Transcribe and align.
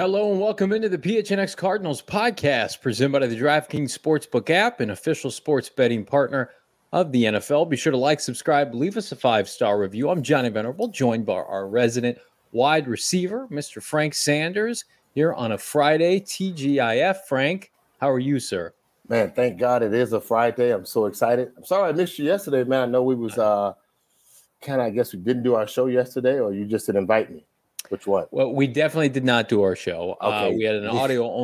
Hello 0.00 0.32
and 0.32 0.40
welcome 0.40 0.72
into 0.72 0.88
the 0.88 0.96
PHNX 0.96 1.54
Cardinals 1.54 2.00
podcast 2.00 2.80
presented 2.80 3.20
by 3.20 3.26
the 3.26 3.36
DraftKings 3.36 3.94
Sportsbook 3.94 4.48
app, 4.48 4.80
an 4.80 4.88
official 4.88 5.30
sports 5.30 5.68
betting 5.68 6.06
partner 6.06 6.52
of 6.90 7.12
the 7.12 7.24
NFL. 7.24 7.68
Be 7.68 7.76
sure 7.76 7.90
to 7.90 7.98
like, 7.98 8.18
subscribe, 8.18 8.74
leave 8.74 8.96
us 8.96 9.12
a 9.12 9.16
five 9.16 9.46
star 9.46 9.78
review. 9.78 10.08
I'm 10.08 10.22
Johnny 10.22 10.48
Venerable, 10.48 10.88
joined 10.88 11.26
by 11.26 11.34
our 11.34 11.68
resident 11.68 12.16
wide 12.52 12.88
receiver, 12.88 13.46
Mr. 13.50 13.82
Frank 13.82 14.14
Sanders, 14.14 14.86
here 15.14 15.34
on 15.34 15.52
a 15.52 15.58
Friday. 15.58 16.20
TGIF. 16.20 17.18
Frank, 17.28 17.70
how 18.00 18.08
are 18.10 18.18
you, 18.18 18.40
sir? 18.40 18.72
Man, 19.06 19.32
thank 19.32 19.58
God 19.58 19.82
it 19.82 19.92
is 19.92 20.14
a 20.14 20.20
Friday. 20.22 20.72
I'm 20.72 20.86
so 20.86 21.04
excited. 21.04 21.52
I'm 21.58 21.64
sorry 21.66 21.90
I 21.90 21.92
missed 21.92 22.18
you 22.18 22.24
yesterday, 22.24 22.64
man. 22.64 22.88
I 22.88 22.90
know 22.90 23.02
we 23.02 23.16
was 23.16 23.36
uh 23.36 23.74
kind 24.62 24.80
of 24.80 24.86
I 24.86 24.90
guess 24.92 25.12
we 25.12 25.18
didn't 25.18 25.42
do 25.42 25.56
our 25.56 25.66
show 25.66 25.88
yesterday, 25.88 26.40
or 26.40 26.54
you 26.54 26.64
just 26.64 26.86
didn't 26.86 27.02
invite 27.02 27.30
me. 27.30 27.44
Which 27.90 28.06
one? 28.06 28.26
Well, 28.30 28.54
we 28.54 28.66
definitely 28.66 29.08
did 29.08 29.24
not 29.24 29.48
do 29.48 29.62
our 29.62 29.76
show. 29.76 30.16
Uh, 30.20 30.26
okay. 30.26 30.48
Uh, 30.48 30.56
we 30.56 30.64
had 30.64 30.76
an 30.76 30.86
audio 30.86 31.42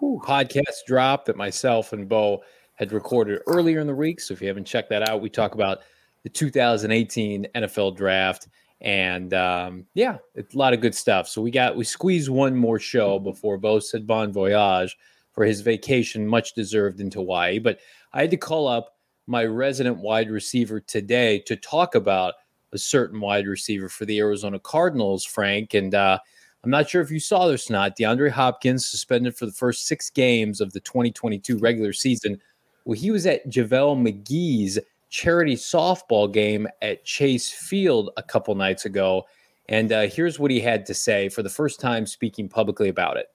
podcast 0.00 0.84
drop 0.86 1.24
that 1.26 1.36
myself 1.36 1.92
and 1.92 2.08
Bo 2.08 2.42
had 2.74 2.92
recorded 2.92 3.40
earlier 3.46 3.80
in 3.80 3.88
the 3.88 3.94
week. 3.94 4.20
So 4.20 4.32
if 4.32 4.40
you 4.40 4.46
haven't 4.46 4.64
checked 4.64 4.90
that 4.90 5.08
out, 5.08 5.20
we 5.20 5.28
talk 5.28 5.54
about 5.54 5.80
the 6.22 6.28
2018 6.28 7.48
NFL 7.54 7.96
draft. 7.96 8.48
And 8.80 9.34
um, 9.34 9.86
yeah, 9.94 10.18
it's 10.36 10.54
a 10.54 10.58
lot 10.58 10.72
of 10.72 10.80
good 10.80 10.94
stuff. 10.94 11.26
So 11.26 11.42
we 11.42 11.50
got 11.50 11.76
we 11.76 11.82
squeezed 11.82 12.28
one 12.28 12.54
more 12.54 12.78
show 12.78 13.18
before 13.18 13.58
Bo 13.58 13.80
said 13.80 14.06
bon 14.06 14.32
voyage 14.32 14.96
for 15.32 15.44
his 15.44 15.62
vacation, 15.62 16.28
much 16.28 16.54
deserved 16.54 17.00
into 17.00 17.18
Hawaii. 17.18 17.58
But 17.58 17.80
I 18.12 18.20
had 18.20 18.30
to 18.30 18.36
call 18.36 18.68
up 18.68 18.94
my 19.26 19.44
resident 19.44 19.98
wide 19.98 20.30
receiver 20.30 20.78
today 20.78 21.40
to 21.40 21.56
talk 21.56 21.96
about 21.96 22.34
a 22.72 22.78
certain 22.78 23.20
wide 23.20 23.46
receiver 23.46 23.88
for 23.88 24.04
the 24.04 24.18
Arizona 24.18 24.58
Cardinals, 24.58 25.24
Frank. 25.24 25.74
And 25.74 25.94
uh, 25.94 26.18
I'm 26.64 26.70
not 26.70 26.88
sure 26.88 27.02
if 27.02 27.10
you 27.10 27.20
saw 27.20 27.48
this 27.48 27.70
or 27.70 27.74
not. 27.74 27.96
DeAndre 27.96 28.30
Hopkins 28.30 28.86
suspended 28.86 29.36
for 29.36 29.46
the 29.46 29.52
first 29.52 29.86
six 29.86 30.10
games 30.10 30.60
of 30.60 30.72
the 30.72 30.80
2022 30.80 31.58
regular 31.58 31.92
season. 31.92 32.40
Well, 32.84 32.98
he 32.98 33.10
was 33.10 33.26
at 33.26 33.48
JaVale 33.48 33.96
McGee's 33.96 34.78
charity 35.10 35.56
softball 35.56 36.32
game 36.32 36.68
at 36.82 37.04
Chase 37.04 37.50
Field 37.50 38.10
a 38.16 38.22
couple 38.22 38.54
nights 38.54 38.84
ago. 38.84 39.26
And 39.68 39.92
uh, 39.92 40.06
here's 40.08 40.38
what 40.38 40.50
he 40.50 40.60
had 40.60 40.86
to 40.86 40.94
say 40.94 41.28
for 41.28 41.42
the 41.42 41.50
first 41.50 41.80
time 41.80 42.06
speaking 42.06 42.48
publicly 42.48 42.88
about 42.88 43.16
it. 43.16 43.26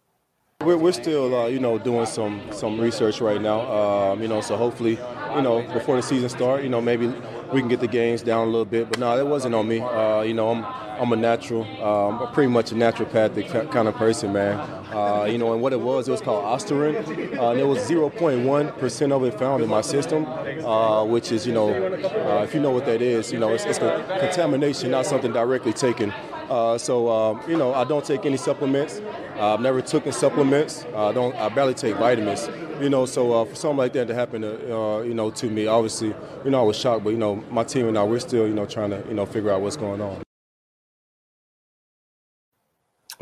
We're, 0.61 0.77
we're 0.77 0.93
still, 0.93 1.35
uh, 1.35 1.47
you 1.47 1.59
know, 1.59 1.77
doing 1.77 2.05
some 2.05 2.41
some 2.51 2.79
research 2.79 3.21
right 3.21 3.41
now. 3.41 3.61
Um, 3.71 4.21
you 4.21 4.27
know, 4.27 4.41
so 4.41 4.55
hopefully, 4.55 4.97
you 5.35 5.41
know, 5.41 5.61
before 5.73 5.97
the 5.97 6.01
season 6.01 6.29
start, 6.29 6.63
you 6.63 6.69
know, 6.69 6.81
maybe 6.81 7.07
we 7.53 7.61
can 7.61 7.69
get 7.69 7.79
the 7.79 7.87
games 7.87 8.21
down 8.21 8.47
a 8.47 8.49
little 8.49 8.65
bit. 8.65 8.89
But 8.89 8.99
no, 8.99 9.17
it 9.17 9.27
wasn't 9.27 9.55
on 9.55 9.67
me. 9.67 9.79
Uh, 9.79 10.21
you 10.21 10.33
know, 10.33 10.49
I'm 10.49 10.65
I'm 10.99 11.11
a 11.11 11.15
natural, 11.15 11.63
um, 11.83 12.21
I'm 12.21 12.33
pretty 12.33 12.51
much 12.51 12.71
a 12.71 12.75
naturopathic 12.75 13.71
kind 13.71 13.87
of 13.87 13.95
person, 13.95 14.31
man. 14.31 14.59
Uh, 14.93 15.25
you 15.25 15.37
know, 15.37 15.51
and 15.53 15.61
what 15.61 15.73
it 15.73 15.79
was, 15.79 16.07
it 16.07 16.11
was 16.11 16.21
called 16.21 16.43
Ostarine. 16.43 16.95
Uh, 17.37 17.49
and 17.49 17.59
it 17.59 17.65
was 17.65 17.79
0.1% 17.79 19.11
of 19.11 19.23
it 19.23 19.39
found 19.39 19.63
in 19.63 19.69
my 19.69 19.81
system, 19.81 20.25
uh, 20.25 21.03
which 21.03 21.31
is, 21.31 21.47
you 21.47 21.53
know, 21.53 21.73
uh, 21.73 22.43
if 22.43 22.53
you 22.53 22.59
know 22.59 22.69
what 22.69 22.85
that 22.85 23.01
is, 23.01 23.31
you 23.31 23.39
know, 23.39 23.53
it's, 23.53 23.65
it's 23.65 23.79
a 23.79 24.17
contamination, 24.19 24.91
not 24.91 25.05
something 25.05 25.33
directly 25.33 25.73
taken. 25.73 26.13
Uh, 26.53 26.77
so, 26.77 27.09
um, 27.09 27.41
you 27.49 27.57
know, 27.57 27.73
I 27.73 27.83
don't 27.83 28.05
take 28.05 28.27
any 28.27 28.37
supplements. 28.37 29.01
I've 29.39 29.59
never 29.59 29.81
taken 29.81 30.11
supplements. 30.11 30.85
I 30.95 31.11
don't. 31.11 31.35
I 31.35 31.49
barely 31.49 31.73
take 31.73 31.95
vitamins. 31.95 32.47
You 32.79 32.91
know, 32.91 33.07
so 33.07 33.33
uh, 33.33 33.45
for 33.45 33.55
something 33.55 33.77
like 33.77 33.93
that 33.93 34.07
to 34.07 34.13
happen, 34.13 34.43
to, 34.43 34.77
uh, 34.77 35.01
you 35.01 35.15
know, 35.15 35.31
to 35.31 35.47
me, 35.47 35.65
obviously, 35.65 36.13
you 36.45 36.51
know, 36.51 36.59
I 36.59 36.63
was 36.63 36.77
shocked. 36.77 37.05
But 37.05 37.09
you 37.09 37.17
know, 37.17 37.37
my 37.49 37.63
team 37.63 37.87
and 37.87 37.97
I, 37.97 38.03
we're 38.03 38.19
still, 38.19 38.47
you 38.47 38.53
know, 38.53 38.67
trying 38.67 38.91
to, 38.91 39.03
you 39.07 39.15
know, 39.15 39.25
figure 39.25 39.49
out 39.49 39.61
what's 39.61 39.77
going 39.77 39.99
on. 39.99 40.21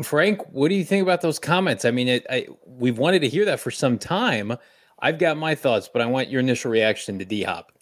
Frank, 0.02 0.46
what 0.50 0.68
do 0.68 0.74
you 0.74 0.84
think 0.84 1.02
about 1.02 1.22
those 1.22 1.38
comments? 1.38 1.86
I 1.86 1.90
mean, 1.90 2.08
it, 2.08 2.26
I, 2.28 2.48
we've 2.66 2.98
wanted 2.98 3.20
to 3.20 3.30
hear 3.30 3.46
that 3.46 3.60
for 3.60 3.70
some 3.70 3.98
time. 3.98 4.58
I've 4.98 5.18
got 5.18 5.38
my 5.38 5.54
thoughts, 5.54 5.88
but 5.90 6.02
I 6.02 6.06
want 6.06 6.28
your 6.28 6.40
initial 6.40 6.70
reaction 6.70 7.18
to 7.18 7.24
D 7.24 7.44
Hop. 7.44 7.72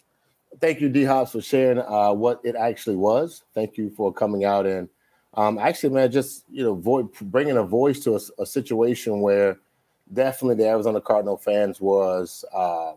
Thank 0.61 0.79
you, 0.79 0.87
D 0.87 1.03
Hop, 1.03 1.29
for 1.29 1.41
sharing 1.41 1.79
uh, 1.79 2.13
what 2.13 2.39
it 2.45 2.55
actually 2.55 2.95
was. 2.95 3.43
Thank 3.53 3.75
you 3.75 3.89
for 3.89 4.13
coming 4.13 4.45
out 4.45 4.65
and 4.65 4.87
um, 5.35 5.57
actually, 5.57 5.93
man, 5.93 6.11
just 6.11 6.45
you 6.49 6.63
know, 6.63 6.75
vo- 6.75 7.11
bringing 7.21 7.57
a 7.57 7.63
voice 7.63 7.99
to 8.01 8.15
a, 8.15 8.41
a, 8.41 8.45
situation 8.45 9.21
where 9.21 9.57
definitely 10.11 10.55
the 10.55 10.67
Arizona 10.69 10.99
Cardinal 10.99 11.37
fans 11.37 11.79
was 11.79 12.43
uh, 12.53 12.93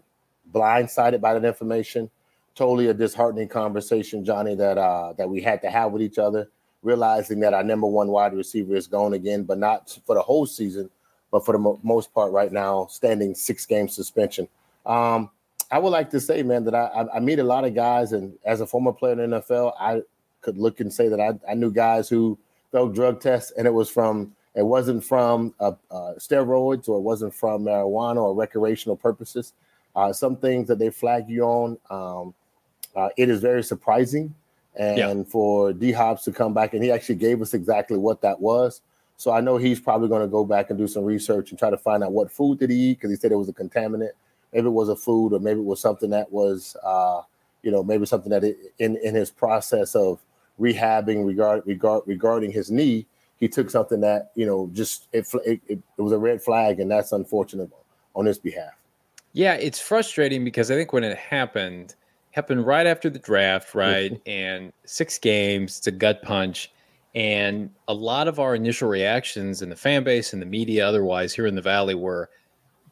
blindsided 0.52 1.20
by 1.20 1.34
that 1.34 1.44
information. 1.44 2.10
Totally 2.54 2.88
a 2.88 2.94
disheartening 2.94 3.48
conversation, 3.48 4.24
Johnny, 4.24 4.54
that 4.56 4.78
uh, 4.78 5.12
that 5.14 5.28
we 5.28 5.40
had 5.40 5.62
to 5.62 5.70
have 5.70 5.92
with 5.92 6.02
each 6.02 6.18
other 6.18 6.48
realizing 6.84 7.40
that 7.40 7.54
our 7.54 7.64
number 7.64 7.86
one 7.86 8.08
wide 8.08 8.34
receiver 8.34 8.76
is 8.76 8.86
gone 8.86 9.14
again, 9.14 9.42
but 9.42 9.58
not 9.58 9.98
for 10.06 10.14
the 10.14 10.22
whole 10.22 10.46
season, 10.46 10.88
but 11.32 11.44
for 11.44 11.52
the 11.52 11.58
mo- 11.58 11.80
most 11.82 12.12
part 12.14 12.30
right 12.30 12.52
now, 12.52 12.86
standing 12.86 13.34
six 13.34 13.66
game 13.66 13.88
suspension. 13.88 14.46
Um, 14.86 15.30
I 15.70 15.78
would 15.78 15.90
like 15.90 16.10
to 16.10 16.20
say, 16.20 16.42
man, 16.42 16.64
that 16.64 16.74
I, 16.74 17.06
I, 17.12 17.20
meet 17.20 17.38
a 17.38 17.44
lot 17.44 17.64
of 17.64 17.74
guys, 17.74 18.12
and 18.12 18.34
as 18.44 18.60
a 18.60 18.66
former 18.66 18.92
player 18.92 19.20
in 19.20 19.30
the 19.30 19.40
NFL, 19.40 19.72
I 19.80 20.02
could 20.44 20.58
look 20.58 20.80
and 20.80 20.92
say 20.92 21.08
that 21.08 21.20
I, 21.20 21.50
I 21.50 21.54
knew 21.54 21.72
guys 21.72 22.08
who 22.08 22.38
failed 22.70 22.94
drug 22.94 23.20
tests, 23.20 23.52
and 23.56 23.66
it 23.66 23.72
was 23.72 23.90
from 23.90 24.34
it 24.54 24.64
wasn't 24.64 25.02
from 25.02 25.52
uh, 25.58 25.72
uh, 25.90 26.14
steroids 26.18 26.88
or 26.88 26.98
it 26.98 27.02
wasn't 27.02 27.34
from 27.34 27.64
marijuana 27.64 28.16
or 28.16 28.34
recreational 28.34 28.96
purposes. 28.96 29.52
Uh, 29.96 30.12
some 30.12 30.36
things 30.36 30.68
that 30.68 30.78
they 30.78 30.90
flag 30.90 31.28
you 31.28 31.42
on, 31.42 31.78
um, 31.90 32.34
uh, 32.94 33.08
it 33.16 33.28
is 33.28 33.40
very 33.40 33.62
surprising 33.62 34.34
and 34.76 34.98
yeah. 34.98 35.22
for 35.24 35.72
D 35.72 35.92
Hops 35.92 36.24
to 36.24 36.32
come 36.32 36.54
back 36.54 36.74
and 36.74 36.82
he 36.82 36.90
actually 36.90 37.16
gave 37.16 37.42
us 37.42 37.54
exactly 37.54 37.96
what 37.96 38.20
that 38.22 38.40
was. 38.40 38.80
So 39.16 39.32
I 39.32 39.40
know 39.40 39.56
he's 39.56 39.80
probably 39.80 40.08
going 40.08 40.22
to 40.22 40.28
go 40.28 40.44
back 40.44 40.70
and 40.70 40.78
do 40.78 40.88
some 40.88 41.04
research 41.04 41.50
and 41.50 41.58
try 41.58 41.70
to 41.70 41.78
find 41.78 42.02
out 42.02 42.12
what 42.12 42.30
food 42.30 42.58
did 42.58 42.70
he 42.70 42.76
eat 42.76 42.98
because 42.98 43.10
he 43.10 43.16
said 43.16 43.32
it 43.32 43.36
was 43.36 43.48
a 43.48 43.52
contaminant. 43.52 44.10
Maybe 44.52 44.66
it 44.66 44.70
was 44.70 44.88
a 44.88 44.96
food 44.96 45.32
or 45.32 45.40
maybe 45.40 45.60
it 45.60 45.66
was 45.66 45.80
something 45.80 46.10
that 46.10 46.30
was, 46.30 46.76
uh, 46.84 47.22
you 47.62 47.70
know, 47.70 47.82
maybe 47.82 48.06
something 48.06 48.30
that 48.30 48.44
it, 48.44 48.56
in 48.78 48.96
in 48.98 49.14
his 49.14 49.30
process 49.30 49.94
of 49.94 50.20
rehabbing 50.60 51.26
regard 51.26 51.62
regard 51.66 52.02
regarding 52.06 52.50
his 52.50 52.70
knee, 52.70 53.06
he 53.36 53.48
took 53.48 53.70
something 53.70 54.00
that 54.00 54.32
you 54.34 54.46
know 54.46 54.70
just 54.72 55.08
it 55.12 55.26
it, 55.44 55.60
it 55.68 55.80
was 55.96 56.12
a 56.12 56.18
red 56.18 56.42
flag 56.42 56.80
and 56.80 56.90
that's 56.90 57.12
unfortunate 57.12 57.70
on 58.14 58.26
his 58.26 58.38
behalf. 58.38 58.72
Yeah, 59.32 59.54
it's 59.54 59.80
frustrating 59.80 60.44
because 60.44 60.70
I 60.70 60.76
think 60.76 60.92
when 60.92 61.04
it 61.04 61.16
happened 61.16 61.94
happened 62.30 62.66
right 62.66 62.86
after 62.86 63.10
the 63.10 63.18
draft, 63.18 63.74
right? 63.74 64.20
And 64.26 64.72
six 64.84 65.18
games, 65.18 65.78
it's 65.78 65.86
a 65.86 65.92
gut 65.92 66.22
punch. 66.22 66.70
And 67.14 67.70
a 67.86 67.94
lot 67.94 68.26
of 68.26 68.40
our 68.40 68.56
initial 68.56 68.88
reactions 68.88 69.62
in 69.62 69.68
the 69.68 69.76
fan 69.76 70.02
base 70.02 70.32
and 70.32 70.42
the 70.42 70.46
media, 70.46 70.86
otherwise, 70.86 71.32
here 71.32 71.46
in 71.46 71.54
the 71.54 71.62
Valley 71.62 71.94
were 71.94 72.28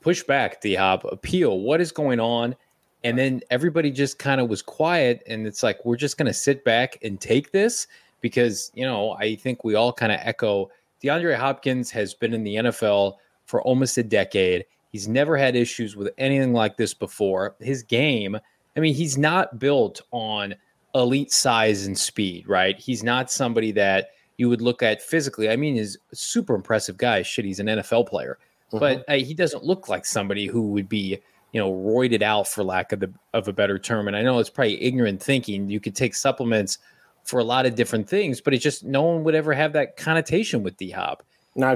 push 0.00 0.22
back, 0.22 0.60
D 0.60 0.76
Hop, 0.76 1.04
appeal. 1.04 1.60
What 1.60 1.80
is 1.80 1.90
going 1.90 2.20
on? 2.20 2.54
And 3.04 3.18
then 3.18 3.40
everybody 3.50 3.90
just 3.90 4.18
kind 4.18 4.40
of 4.40 4.48
was 4.48 4.62
quiet. 4.62 5.22
And 5.26 5.46
it's 5.46 5.62
like, 5.62 5.84
we're 5.84 5.96
just 5.96 6.16
going 6.16 6.26
to 6.26 6.32
sit 6.32 6.64
back 6.64 6.98
and 7.02 7.20
take 7.20 7.50
this 7.50 7.86
because, 8.20 8.70
you 8.74 8.84
know, 8.84 9.12
I 9.12 9.34
think 9.34 9.64
we 9.64 9.74
all 9.74 9.92
kind 9.92 10.12
of 10.12 10.20
echo 10.22 10.70
DeAndre 11.02 11.36
Hopkins 11.36 11.90
has 11.90 12.14
been 12.14 12.32
in 12.32 12.44
the 12.44 12.56
NFL 12.56 13.16
for 13.44 13.60
almost 13.62 13.98
a 13.98 14.04
decade. 14.04 14.64
He's 14.90 15.08
never 15.08 15.36
had 15.36 15.56
issues 15.56 15.96
with 15.96 16.12
anything 16.18 16.52
like 16.52 16.76
this 16.76 16.94
before. 16.94 17.56
His 17.60 17.82
game 17.82 18.38
I 18.76 18.80
mean, 18.80 18.94
he's 18.94 19.18
not 19.18 19.58
built 19.58 20.00
on 20.10 20.54
elite 20.94 21.32
size 21.32 21.86
and 21.86 21.98
speed, 21.98 22.48
right? 22.48 22.78
He's 22.78 23.02
not 23.02 23.30
somebody 23.30 23.72
that 23.72 24.10
you 24.38 24.48
would 24.48 24.62
look 24.62 24.82
at 24.82 25.02
physically. 25.02 25.50
I 25.50 25.56
mean, 25.56 25.74
he's 25.74 25.96
a 26.10 26.16
super 26.16 26.54
impressive 26.54 26.96
guy. 26.96 27.22
Shit, 27.22 27.44
he's 27.44 27.60
an 27.60 27.66
NFL 27.66 28.08
player, 28.08 28.38
mm-hmm. 28.68 28.78
but 28.78 29.04
uh, 29.08 29.16
he 29.16 29.34
doesn't 29.34 29.64
look 29.64 29.88
like 29.88 30.04
somebody 30.04 30.46
who 30.46 30.62
would 30.70 30.88
be, 30.88 31.18
you 31.52 31.60
know, 31.60 31.72
roided 31.72 32.22
out 32.22 32.48
for 32.48 32.64
lack 32.64 32.92
of 32.92 33.00
the 33.00 33.12
of 33.34 33.46
a 33.46 33.52
better 33.52 33.78
term. 33.78 34.08
And 34.08 34.16
I 34.16 34.22
know 34.22 34.38
it's 34.38 34.50
probably 34.50 34.82
ignorant 34.82 35.22
thinking. 35.22 35.68
You 35.68 35.80
could 35.80 35.94
take 35.94 36.14
supplements 36.14 36.78
for 37.24 37.38
a 37.38 37.44
lot 37.44 37.66
of 37.66 37.74
different 37.74 38.08
things, 38.08 38.40
but 38.40 38.52
it's 38.54 38.62
just 38.62 38.84
no 38.84 39.02
one 39.02 39.22
would 39.24 39.34
ever 39.34 39.52
have 39.52 39.72
that 39.74 39.96
connotation 39.96 40.62
with 40.62 40.76
D 40.76 40.90
Hop. 40.90 41.22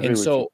And 0.09 0.19
so, 0.19 0.51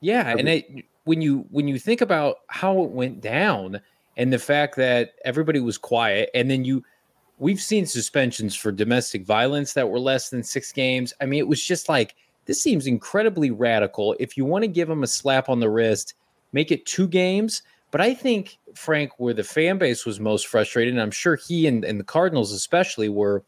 yeah, 0.00 0.34
and 0.36 0.48
it, 0.48 0.84
when 1.04 1.22
you 1.22 1.46
when 1.50 1.68
you 1.68 1.78
think 1.78 2.00
about 2.00 2.38
how 2.48 2.82
it 2.82 2.90
went 2.90 3.20
down 3.20 3.80
and 4.16 4.32
the 4.32 4.38
fact 4.38 4.76
that 4.76 5.14
everybody 5.24 5.60
was 5.60 5.78
quiet, 5.78 6.30
and 6.34 6.50
then 6.50 6.64
you, 6.64 6.84
we've 7.38 7.60
seen 7.60 7.86
suspensions 7.86 8.54
for 8.54 8.70
domestic 8.72 9.24
violence 9.24 9.72
that 9.74 9.88
were 9.88 9.98
less 9.98 10.30
than 10.30 10.42
six 10.42 10.72
games. 10.72 11.12
I 11.20 11.26
mean, 11.26 11.38
it 11.38 11.48
was 11.48 11.62
just 11.62 11.88
like 11.88 12.16
this 12.46 12.60
seems 12.60 12.86
incredibly 12.86 13.50
radical. 13.50 14.16
If 14.18 14.36
you 14.36 14.44
want 14.44 14.62
to 14.62 14.68
give 14.68 14.90
him 14.90 15.02
a 15.02 15.06
slap 15.06 15.48
on 15.48 15.60
the 15.60 15.70
wrist, 15.70 16.14
make 16.52 16.70
it 16.70 16.84
two 16.86 17.06
games. 17.06 17.62
But 17.94 18.00
I 18.00 18.12
think, 18.12 18.58
Frank, 18.74 19.12
where 19.18 19.34
the 19.34 19.44
fan 19.44 19.78
base 19.78 20.04
was 20.04 20.18
most 20.18 20.48
frustrated, 20.48 20.94
and 20.94 21.00
I'm 21.00 21.12
sure 21.12 21.36
he 21.36 21.68
and, 21.68 21.84
and 21.84 22.00
the 22.00 22.02
Cardinals 22.02 22.50
especially 22.50 23.08
were, 23.08 23.44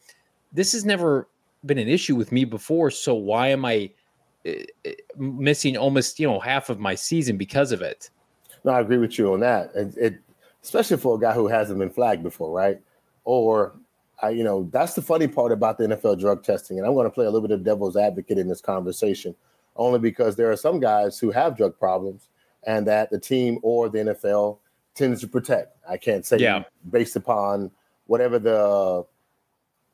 this 0.53 0.71
has 0.71 0.85
never 0.85 1.27
been 1.65 1.79
an 1.79 1.89
issue 1.89 2.15
with 2.15 2.31
me 2.31 2.45
before. 2.45 2.93
So 2.93 3.13
why 3.13 3.49
am 3.49 3.65
I 3.65 3.91
uh, 4.47 4.53
missing 5.17 5.77
almost 5.77 6.21
you 6.21 6.29
know 6.29 6.39
half 6.39 6.71
of 6.71 6.79
my 6.79 6.95
season 6.95 7.37
because 7.37 7.73
of 7.73 7.83
it? 7.83 8.09
No, 8.63 8.71
I 8.71 8.83
agree 8.83 8.99
with 8.99 9.19
you 9.19 9.33
on 9.33 9.41
that. 9.41 9.73
It, 9.75 9.97
it 9.97 10.15
especially 10.63 10.99
for 10.99 11.17
a 11.17 11.19
guy 11.19 11.33
who 11.33 11.49
hasn't 11.49 11.81
been 11.81 11.91
flagged 11.91 12.23
before, 12.23 12.53
right? 12.53 12.79
Or 13.25 13.75
I, 14.23 14.29
you 14.29 14.45
know, 14.45 14.69
that's 14.71 14.95
the 14.95 15.03
funny 15.03 15.27
part 15.27 15.51
about 15.51 15.77
the 15.77 15.89
NFL 15.89 16.21
drug 16.21 16.45
testing. 16.45 16.79
And 16.79 16.87
I'm 16.87 16.95
going 16.95 17.03
to 17.03 17.11
play 17.11 17.27
a 17.27 17.31
little 17.33 17.49
bit 17.49 17.59
of 17.59 17.65
devil's 17.65 17.97
advocate 17.97 18.39
in 18.39 18.47
this 18.47 18.61
conversation, 18.61 19.35
only 19.75 19.99
because 19.99 20.37
there 20.37 20.53
are 20.53 20.57
some 20.57 20.79
guys 20.79 21.19
who 21.19 21.33
have 21.33 21.57
drug 21.57 21.77
problems 21.81 22.29
and 22.67 22.87
that 22.87 23.11
the 23.11 23.19
team 23.19 23.59
or 23.63 23.89
the 23.89 23.99
NFL 23.99 24.59
tends 24.95 25.21
to 25.21 25.29
protect. 25.29 25.77
I 25.89 25.97
can't 25.97 26.27
say 26.27 26.39
yeah. 26.39 26.65
based 26.91 27.17
upon 27.17 27.71
whatever 28.07 28.39
the, 28.39 29.05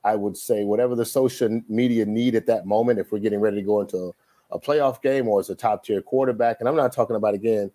I 0.05 0.17
would 0.17 0.37
say, 0.37 0.65
whatever 0.65 0.95
the 0.95 1.05
social 1.05 1.61
media 1.69 2.07
need 2.07 2.35
at 2.35 2.47
that 2.47 2.67
moment, 2.67 2.99
if 2.99 3.13
we're 3.13 3.19
getting 3.19 3.41
ready 3.41 3.57
to 3.57 3.63
go 3.63 3.81
into 3.81 4.15
a 4.51 4.59
playoff 4.59 5.03
game 5.03 5.29
or 5.29 5.41
as 5.41 5.51
a 5.51 5.55
top 5.55 5.85
tier 5.85 6.03
quarterback. 6.03 6.59
And 6.61 6.69
I'm 6.69 6.77
not 6.77 6.93
talking 6.93 7.17
about, 7.17 7.35
again, 7.35 7.71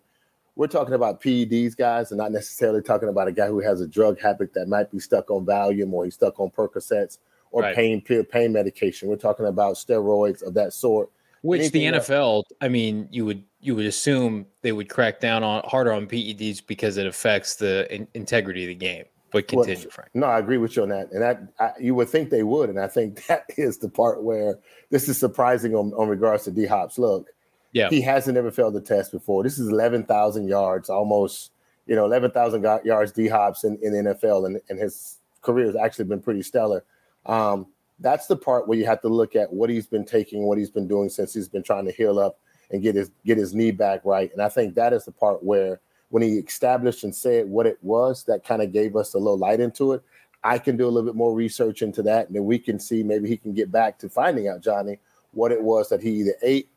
we're 0.54 0.66
talking 0.66 0.94
about 0.94 1.22
PEDs 1.22 1.76
guys 1.76 2.10
and 2.10 2.18
not 2.18 2.32
necessarily 2.32 2.82
talking 2.82 3.08
about 3.08 3.28
a 3.28 3.32
guy 3.32 3.46
who 3.46 3.60
has 3.60 3.80
a 3.80 3.86
drug 3.86 4.20
habit 4.20 4.52
that 4.54 4.68
might 4.68 4.90
be 4.90 4.98
stuck 4.98 5.30
on 5.30 5.46
Valium 5.46 5.92
or 5.92 6.04
he's 6.04 6.14
stuck 6.14 6.40
on 6.40 6.50
Percocets 6.50 7.18
or 7.50 7.62
right. 7.62 7.74
pain 7.74 8.02
pain 8.02 8.52
medication. 8.52 9.08
We're 9.08 9.16
talking 9.16 9.46
about 9.46 9.76
steroids 9.76 10.42
of 10.42 10.54
that 10.54 10.72
sort. 10.72 11.10
Which 11.42 11.70
the 11.70 11.84
NFL? 11.84 12.44
I 12.60 12.68
mean, 12.68 13.08
you 13.10 13.24
would 13.24 13.44
you 13.60 13.74
would 13.74 13.86
assume 13.86 14.46
they 14.62 14.72
would 14.72 14.88
crack 14.88 15.20
down 15.20 15.42
on 15.42 15.62
harder 15.66 15.92
on 15.92 16.06
PEDs 16.06 16.64
because 16.66 16.96
it 16.96 17.06
affects 17.06 17.56
the 17.56 17.92
in- 17.94 18.08
integrity 18.14 18.64
of 18.64 18.68
the 18.68 18.74
game. 18.74 19.04
But 19.30 19.46
continue, 19.46 19.76
well, 19.76 19.90
Frank. 19.90 20.10
No, 20.14 20.26
I 20.26 20.38
agree 20.38 20.56
with 20.56 20.74
you 20.74 20.82
on 20.82 20.88
that, 20.88 21.12
and 21.12 21.20
that 21.20 21.42
I, 21.60 21.72
you 21.78 21.94
would 21.94 22.08
think 22.08 22.30
they 22.30 22.42
would, 22.42 22.70
and 22.70 22.80
I 22.80 22.86
think 22.86 23.26
that 23.28 23.44
is 23.56 23.78
the 23.78 23.88
part 23.88 24.22
where 24.22 24.58
this 24.90 25.08
is 25.08 25.18
surprising 25.18 25.74
on, 25.74 25.92
on 25.94 26.08
regards 26.08 26.44
to 26.44 26.50
D 26.50 26.66
Hop's 26.66 26.98
look. 26.98 27.28
Yeah. 27.72 27.90
He 27.90 28.00
hasn't 28.00 28.38
ever 28.38 28.50
failed 28.50 28.74
the 28.74 28.80
test 28.80 29.12
before. 29.12 29.42
This 29.42 29.58
is 29.58 29.68
11,000 29.68 30.48
yards, 30.48 30.88
almost, 30.88 31.52
you 31.86 31.94
know, 31.94 32.06
11,000 32.06 32.62
yards 32.84 33.12
D 33.12 33.28
hops 33.28 33.64
in, 33.64 33.78
in 33.82 33.92
the 33.92 34.14
NFL, 34.14 34.46
and, 34.46 34.60
and 34.70 34.78
his 34.78 35.18
career 35.42 35.66
has 35.66 35.76
actually 35.76 36.06
been 36.06 36.20
pretty 36.20 36.42
stellar. 36.42 36.82
Um, 37.26 37.66
that's 38.00 38.26
the 38.26 38.36
part 38.36 38.68
where 38.68 38.78
you 38.78 38.86
have 38.86 39.00
to 39.02 39.08
look 39.08 39.36
at 39.36 39.52
what 39.52 39.70
he's 39.70 39.86
been 39.86 40.04
taking, 40.04 40.42
what 40.42 40.58
he's 40.58 40.70
been 40.70 40.88
doing 40.88 41.08
since 41.08 41.34
he's 41.34 41.48
been 41.48 41.62
trying 41.62 41.84
to 41.86 41.92
heal 41.92 42.18
up 42.18 42.38
and 42.70 42.82
get 42.82 42.94
his 42.94 43.10
get 43.24 43.38
his 43.38 43.54
knee 43.54 43.70
back 43.70 44.00
right. 44.04 44.32
And 44.32 44.42
I 44.42 44.48
think 44.48 44.74
that 44.74 44.92
is 44.92 45.04
the 45.04 45.12
part 45.12 45.42
where 45.42 45.80
when 46.10 46.22
he 46.22 46.34
established 46.34 47.04
and 47.04 47.14
said 47.14 47.48
what 47.48 47.66
it 47.66 47.78
was, 47.82 48.24
that 48.24 48.44
kind 48.44 48.62
of 48.62 48.72
gave 48.72 48.96
us 48.96 49.14
a 49.14 49.18
little 49.18 49.38
light 49.38 49.60
into 49.60 49.92
it. 49.92 50.02
I 50.44 50.58
can 50.58 50.76
do 50.76 50.86
a 50.86 50.88
little 50.88 51.08
bit 51.08 51.16
more 51.16 51.34
research 51.34 51.82
into 51.82 52.02
that, 52.04 52.28
and 52.28 52.36
then 52.36 52.44
we 52.44 52.58
can 52.58 52.78
see 52.78 53.02
maybe 53.02 53.28
he 53.28 53.36
can 53.36 53.52
get 53.52 53.72
back 53.72 53.98
to 53.98 54.08
finding 54.08 54.48
out, 54.48 54.62
Johnny, 54.62 54.98
what 55.32 55.50
it 55.50 55.62
was 55.62 55.88
that 55.88 56.00
he 56.00 56.10
either 56.20 56.34
ate 56.42 56.68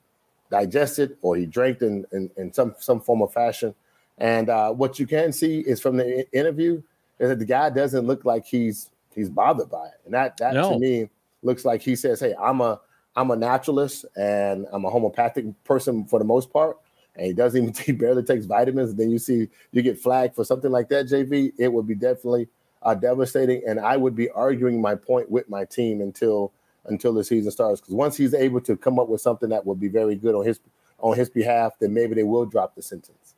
digested 0.49 1.17
or 1.21 1.35
he 1.35 1.45
drank 1.45 1.81
in, 1.81 2.05
in, 2.11 2.29
in 2.37 2.51
some 2.51 2.75
some 2.79 2.99
form 2.99 3.21
of 3.21 3.31
fashion. 3.31 3.73
And 4.17 4.49
uh, 4.49 4.71
what 4.71 4.99
you 4.99 5.07
can 5.07 5.31
see 5.31 5.59
is 5.59 5.79
from 5.79 5.97
the 5.97 6.27
interview 6.31 6.81
is 7.19 7.29
that 7.29 7.39
the 7.39 7.45
guy 7.45 7.69
doesn't 7.69 8.05
look 8.05 8.25
like 8.25 8.45
he's 8.45 8.89
he's 9.15 9.29
bothered 9.29 9.69
by 9.69 9.87
it, 9.87 9.99
and 10.05 10.13
that 10.13 10.37
that 10.37 10.53
no. 10.53 10.73
to 10.73 10.79
me 10.79 11.09
looks 11.43 11.65
like 11.65 11.81
he 11.81 11.95
says, 11.95 12.19
"Hey, 12.19 12.33
I'm 12.39 12.61
a 12.61 12.79
I'm 13.15 13.31
a 13.31 13.35
naturalist 13.35 14.05
and 14.15 14.67
I'm 14.71 14.85
a 14.85 14.89
homeopathic 14.89 15.45
person 15.63 16.05
for 16.05 16.19
the 16.19 16.25
most 16.25 16.51
part." 16.51 16.77
And 17.15 17.25
he 17.25 17.33
doesn't 17.33 17.61
even 17.61 17.73
he 17.85 17.91
barely 17.91 18.23
takes 18.23 18.45
vitamins. 18.45 18.91
And 18.91 18.99
then 18.99 19.11
you 19.11 19.19
see 19.19 19.49
you 19.71 19.81
get 19.81 19.99
flagged 19.99 20.35
for 20.35 20.45
something 20.45 20.71
like 20.71 20.89
that, 20.89 21.07
JV. 21.07 21.53
It 21.57 21.71
would 21.71 21.87
be 21.87 21.95
definitely 21.95 22.47
uh, 22.81 22.95
devastating, 22.95 23.61
and 23.67 23.79
I 23.79 23.97
would 23.97 24.15
be 24.15 24.29
arguing 24.29 24.81
my 24.81 24.95
point 24.95 25.29
with 25.29 25.49
my 25.49 25.65
team 25.65 26.01
until 26.01 26.51
until 26.85 27.13
the 27.13 27.23
season 27.23 27.51
starts. 27.51 27.81
Because 27.81 27.95
once 27.95 28.17
he's 28.17 28.33
able 28.33 28.61
to 28.61 28.75
come 28.75 28.99
up 28.99 29.07
with 29.07 29.21
something 29.21 29.49
that 29.49 29.65
will 29.65 29.75
be 29.75 29.87
very 29.87 30.15
good 30.15 30.35
on 30.35 30.45
his 30.45 30.59
on 30.99 31.17
his 31.17 31.29
behalf, 31.29 31.73
then 31.79 31.93
maybe 31.93 32.15
they 32.15 32.23
will 32.23 32.45
drop 32.45 32.75
the 32.75 32.81
sentence. 32.81 33.35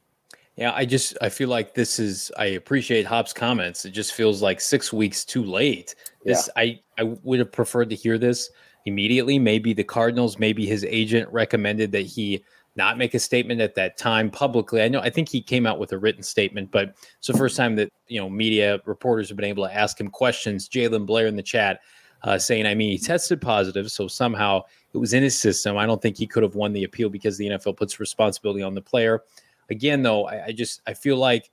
Yeah, 0.55 0.71
I 0.75 0.85
just 0.85 1.17
I 1.21 1.29
feel 1.29 1.50
like 1.50 1.73
this 1.73 1.97
is 1.97 2.31
I 2.38 2.45
appreciate 2.45 3.05
Hop's 3.05 3.33
comments. 3.33 3.85
It 3.85 3.91
just 3.91 4.13
feels 4.13 4.41
like 4.41 4.61
six 4.61 4.94
weeks 4.94 5.25
too 5.25 5.44
late. 5.44 5.95
This 6.23 6.50
yeah. 6.55 6.61
I 6.61 6.79
I 7.00 7.15
would 7.23 7.39
have 7.39 7.51
preferred 7.51 7.89
to 7.89 7.95
hear 7.95 8.17
this 8.17 8.51
immediately. 8.85 9.39
Maybe 9.39 9.73
the 9.73 9.83
Cardinals, 9.83 10.38
maybe 10.38 10.65
his 10.65 10.83
agent 10.83 11.27
recommended 11.31 11.91
that 11.94 12.01
he 12.01 12.44
not 12.75 12.97
make 12.97 13.13
a 13.13 13.19
statement 13.19 13.61
at 13.61 13.75
that 13.75 13.97
time 13.97 14.29
publicly. 14.29 14.81
I 14.81 14.88
know 14.88 15.00
I 15.00 15.09
think 15.09 15.29
he 15.29 15.41
came 15.41 15.65
out 15.65 15.79
with 15.79 15.91
a 15.91 15.97
written 15.97 16.23
statement, 16.23 16.71
but 16.71 16.95
it's 17.17 17.27
the 17.27 17.38
first 17.38 17.57
time 17.57 17.75
that 17.77 17.89
you 18.07 18.19
know 18.19 18.29
media 18.29 18.79
reporters 18.85 19.29
have 19.29 19.38
been 19.38 19.45
able 19.45 19.65
to 19.65 19.73
ask 19.73 20.00
him 20.00 20.09
questions. 20.09 20.69
Jalen 20.69 21.07
Blair 21.07 21.25
in 21.25 21.35
the 21.35 21.44
chat 21.44 21.79
uh, 22.23 22.38
saying, 22.38 22.65
I 22.65 22.73
mean, 22.73 22.91
he 22.91 22.97
tested 22.97 23.41
positive, 23.41 23.91
so 23.91 24.07
somehow 24.07 24.61
it 24.94 24.97
was 24.97 25.13
in 25.13 25.23
his 25.23 25.38
system. 25.38 25.77
I 25.77 25.85
don't 25.85 26.01
think 26.01 26.17
he 26.17 26.27
could 26.27 26.44
have 26.44 26.55
won 26.55 26.73
the 26.73 26.83
appeal 26.83 27.09
because 27.09 27.38
the 27.38 27.47
NFL 27.47 27.77
puts 27.77 28.00
responsibility 28.00 28.63
on 28.63 28.73
the 28.73 28.81
player. 28.81 29.23
Again, 29.69 30.04
though, 30.04 30.25
I, 30.25 30.45
I 30.45 30.51
just 30.51 30.81
I 30.88 30.94
feel 30.94 31.18
like 31.18 31.50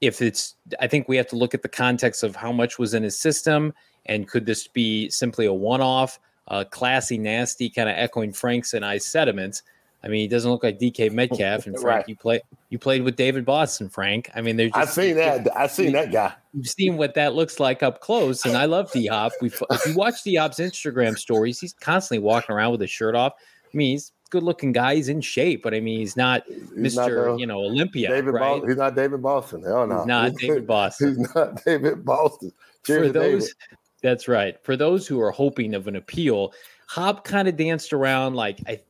if 0.00 0.20
it's, 0.20 0.56
I 0.80 0.88
think 0.88 1.08
we 1.08 1.16
have 1.16 1.28
to 1.28 1.36
look 1.36 1.54
at 1.54 1.62
the 1.62 1.68
context 1.68 2.22
of 2.22 2.34
how 2.34 2.52
much 2.52 2.78
was 2.78 2.92
in 2.92 3.02
his 3.02 3.18
system, 3.18 3.72
and 4.06 4.26
could 4.28 4.46
this 4.46 4.66
be 4.66 5.08
simply 5.10 5.46
a 5.46 5.52
one-off, 5.52 6.18
uh, 6.48 6.64
classy, 6.64 7.18
nasty, 7.18 7.70
kind 7.70 7.88
of 7.88 7.96
echoing 7.96 8.32
Frank's 8.32 8.74
and 8.74 8.84
I 8.84 8.98
sentiments. 8.98 9.62
I 10.04 10.08
mean, 10.08 10.20
he 10.20 10.28
doesn't 10.28 10.50
look 10.50 10.64
like 10.64 10.80
DK 10.80 11.12
Metcalf. 11.12 11.66
And 11.66 11.76
Frank, 11.80 11.84
right. 11.84 12.08
you 12.08 12.16
play 12.16 12.40
you 12.70 12.78
played 12.78 13.02
with 13.02 13.16
David 13.16 13.44
Boston, 13.44 13.88
Frank. 13.88 14.30
I 14.34 14.40
mean, 14.40 14.56
there's 14.56 14.72
I've 14.74 14.90
seen 14.90 15.16
that. 15.16 15.46
I've 15.56 15.70
seen 15.70 15.92
that 15.92 16.10
guy. 16.10 16.32
You've 16.52 16.66
seen 16.66 16.96
what 16.96 17.14
that 17.14 17.34
looks 17.34 17.60
like 17.60 17.82
up 17.82 18.00
close, 18.00 18.44
and 18.44 18.56
I 18.56 18.64
love 18.64 18.90
D 18.90 19.06
Hop. 19.06 19.32
We 19.40 19.52
if 19.70 19.86
you 19.86 19.94
watch 19.94 20.22
D 20.24 20.34
Hop's 20.34 20.58
Instagram 20.58 21.16
stories, 21.16 21.60
he's 21.60 21.72
constantly 21.74 22.24
walking 22.24 22.54
around 22.54 22.72
with 22.72 22.80
his 22.80 22.90
shirt 22.90 23.14
off. 23.14 23.34
I 23.72 23.76
mean, 23.76 23.92
he's 23.92 24.12
good 24.32 24.42
looking 24.42 24.72
guy. 24.72 24.96
He's 24.96 25.08
in 25.08 25.20
shape, 25.20 25.62
but 25.62 25.74
I 25.74 25.80
mean, 25.80 26.00
he's 26.00 26.16
not 26.16 26.42
he's 26.48 26.96
Mr. 26.96 27.28
Not, 27.28 27.38
you 27.38 27.46
know 27.46 27.58
Olympia. 27.58 28.08
David 28.08 28.34
right? 28.34 28.40
Boston. 28.40 28.68
He's 28.68 28.78
not 28.78 28.96
David 28.96 29.22
Boston. 29.22 29.62
Hell 29.62 29.86
no. 29.86 29.98
He's 29.98 30.06
not 30.06 30.34
David 30.38 30.66
Boston. 30.66 31.16
he's 31.18 31.34
not 31.34 31.64
David 31.64 32.04
Boston. 32.04 32.52
Cheers 32.84 33.06
For 33.08 33.12
those, 33.12 33.44
David. 33.44 33.78
that's 34.02 34.26
right. 34.26 34.56
For 34.64 34.76
those 34.76 35.06
who 35.06 35.20
are 35.20 35.30
hoping 35.30 35.74
of 35.74 35.86
an 35.86 35.96
appeal, 35.96 36.52
Hop 36.88 37.24
kind 37.24 37.46
of 37.46 37.56
danced 37.56 37.92
around 37.92 38.34
like 38.34 38.58
I 38.66 38.80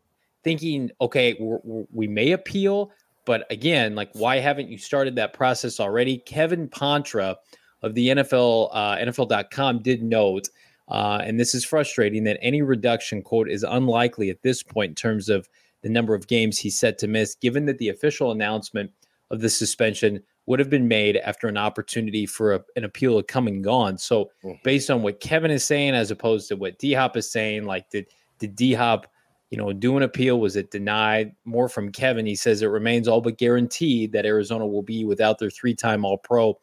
thinking, 0.45 0.91
okay, 1.01 1.37
we're, 1.39 1.59
we're, 1.63 1.85
we 1.93 2.07
may 2.07 2.33
appeal, 2.33 2.91
but 3.25 3.51
again, 3.51 3.95
like, 3.95 4.11
why 4.15 4.39
haven't 4.39 4.69
you 4.69 4.79
started 4.79 5.17
that 5.17 5.33
process 5.33 5.79
already? 5.79 6.19
Kevin 6.19 6.69
Patra 6.69 7.37
of 7.83 7.95
the 7.95 8.09
NFL, 8.09 8.71
uh, 8.73 8.97
NFL.com 8.97 9.83
did 9.83 10.03
note, 10.03 10.49
uh, 10.93 11.23
and 11.25 11.41
this 11.41 11.55
is 11.55 11.65
frustrating, 11.65 12.25
that 12.25 12.39
any 12.43 12.61
reduction, 12.61 13.23
quote, 13.23 13.49
is 13.49 13.63
unlikely 13.63 14.29
at 14.29 14.43
this 14.43 14.63
point 14.63 14.91
in 14.91 14.95
terms 14.95 15.31
of 15.31 15.49
the 15.81 15.89
number 15.89 16.15
of 16.15 16.27
games 16.27 16.59
he's 16.59 16.79
set 16.79 16.99
to 16.99 17.09
miss, 17.09 17.35
given 17.35 17.65
that 17.65 17.79
the 17.79 17.89
official 17.89 18.31
announcement 18.31 18.91
of 19.31 19.41
the 19.41 19.49
suspension 19.49 20.23
would 20.45 20.59
have 20.59 20.69
been 20.69 20.87
made 20.87 21.17
after 21.17 21.49
an 21.49 21.57
opportunity 21.57 22.27
for 22.27 22.53
a, 22.53 22.61
an 22.77 22.85
appeal 22.85 23.17
had 23.17 23.27
come 23.27 23.47
and 23.47 23.65
gone. 23.65 23.97
So, 23.97 24.31
mm. 24.45 24.63
based 24.65 24.91
on 24.91 25.01
what 25.01 25.21
Kevin 25.21 25.51
is 25.51 25.65
saying, 25.65 25.95
as 25.95 26.11
opposed 26.11 26.47
to 26.49 26.57
what 26.57 26.79
D 26.79 26.93
Hop 26.93 27.17
is 27.17 27.31
saying, 27.31 27.65
like, 27.65 27.89
did, 27.89 28.09
did 28.39 28.55
D 28.55 28.75
Hop 28.75 29.07
you 29.49 29.59
know, 29.59 29.71
do 29.71 29.99
an 29.99 30.03
appeal. 30.03 30.41
Was 30.41 30.57
it 30.57 30.71
denied? 30.71 31.35
More 31.45 31.69
from 31.69 31.93
Kevin. 31.93 32.25
He 32.25 32.35
says 32.35 32.63
it 32.63 32.67
remains 32.67 33.07
all 33.07 33.21
but 33.21 33.37
guaranteed 33.37 34.13
that 34.13 34.25
Arizona 34.25 34.67
will 34.67 34.83
be 34.83 35.05
without 35.05 35.39
their 35.39 35.51
three 35.51 35.75
time 35.75 36.07
All 36.07 36.17
Pro 36.17 36.59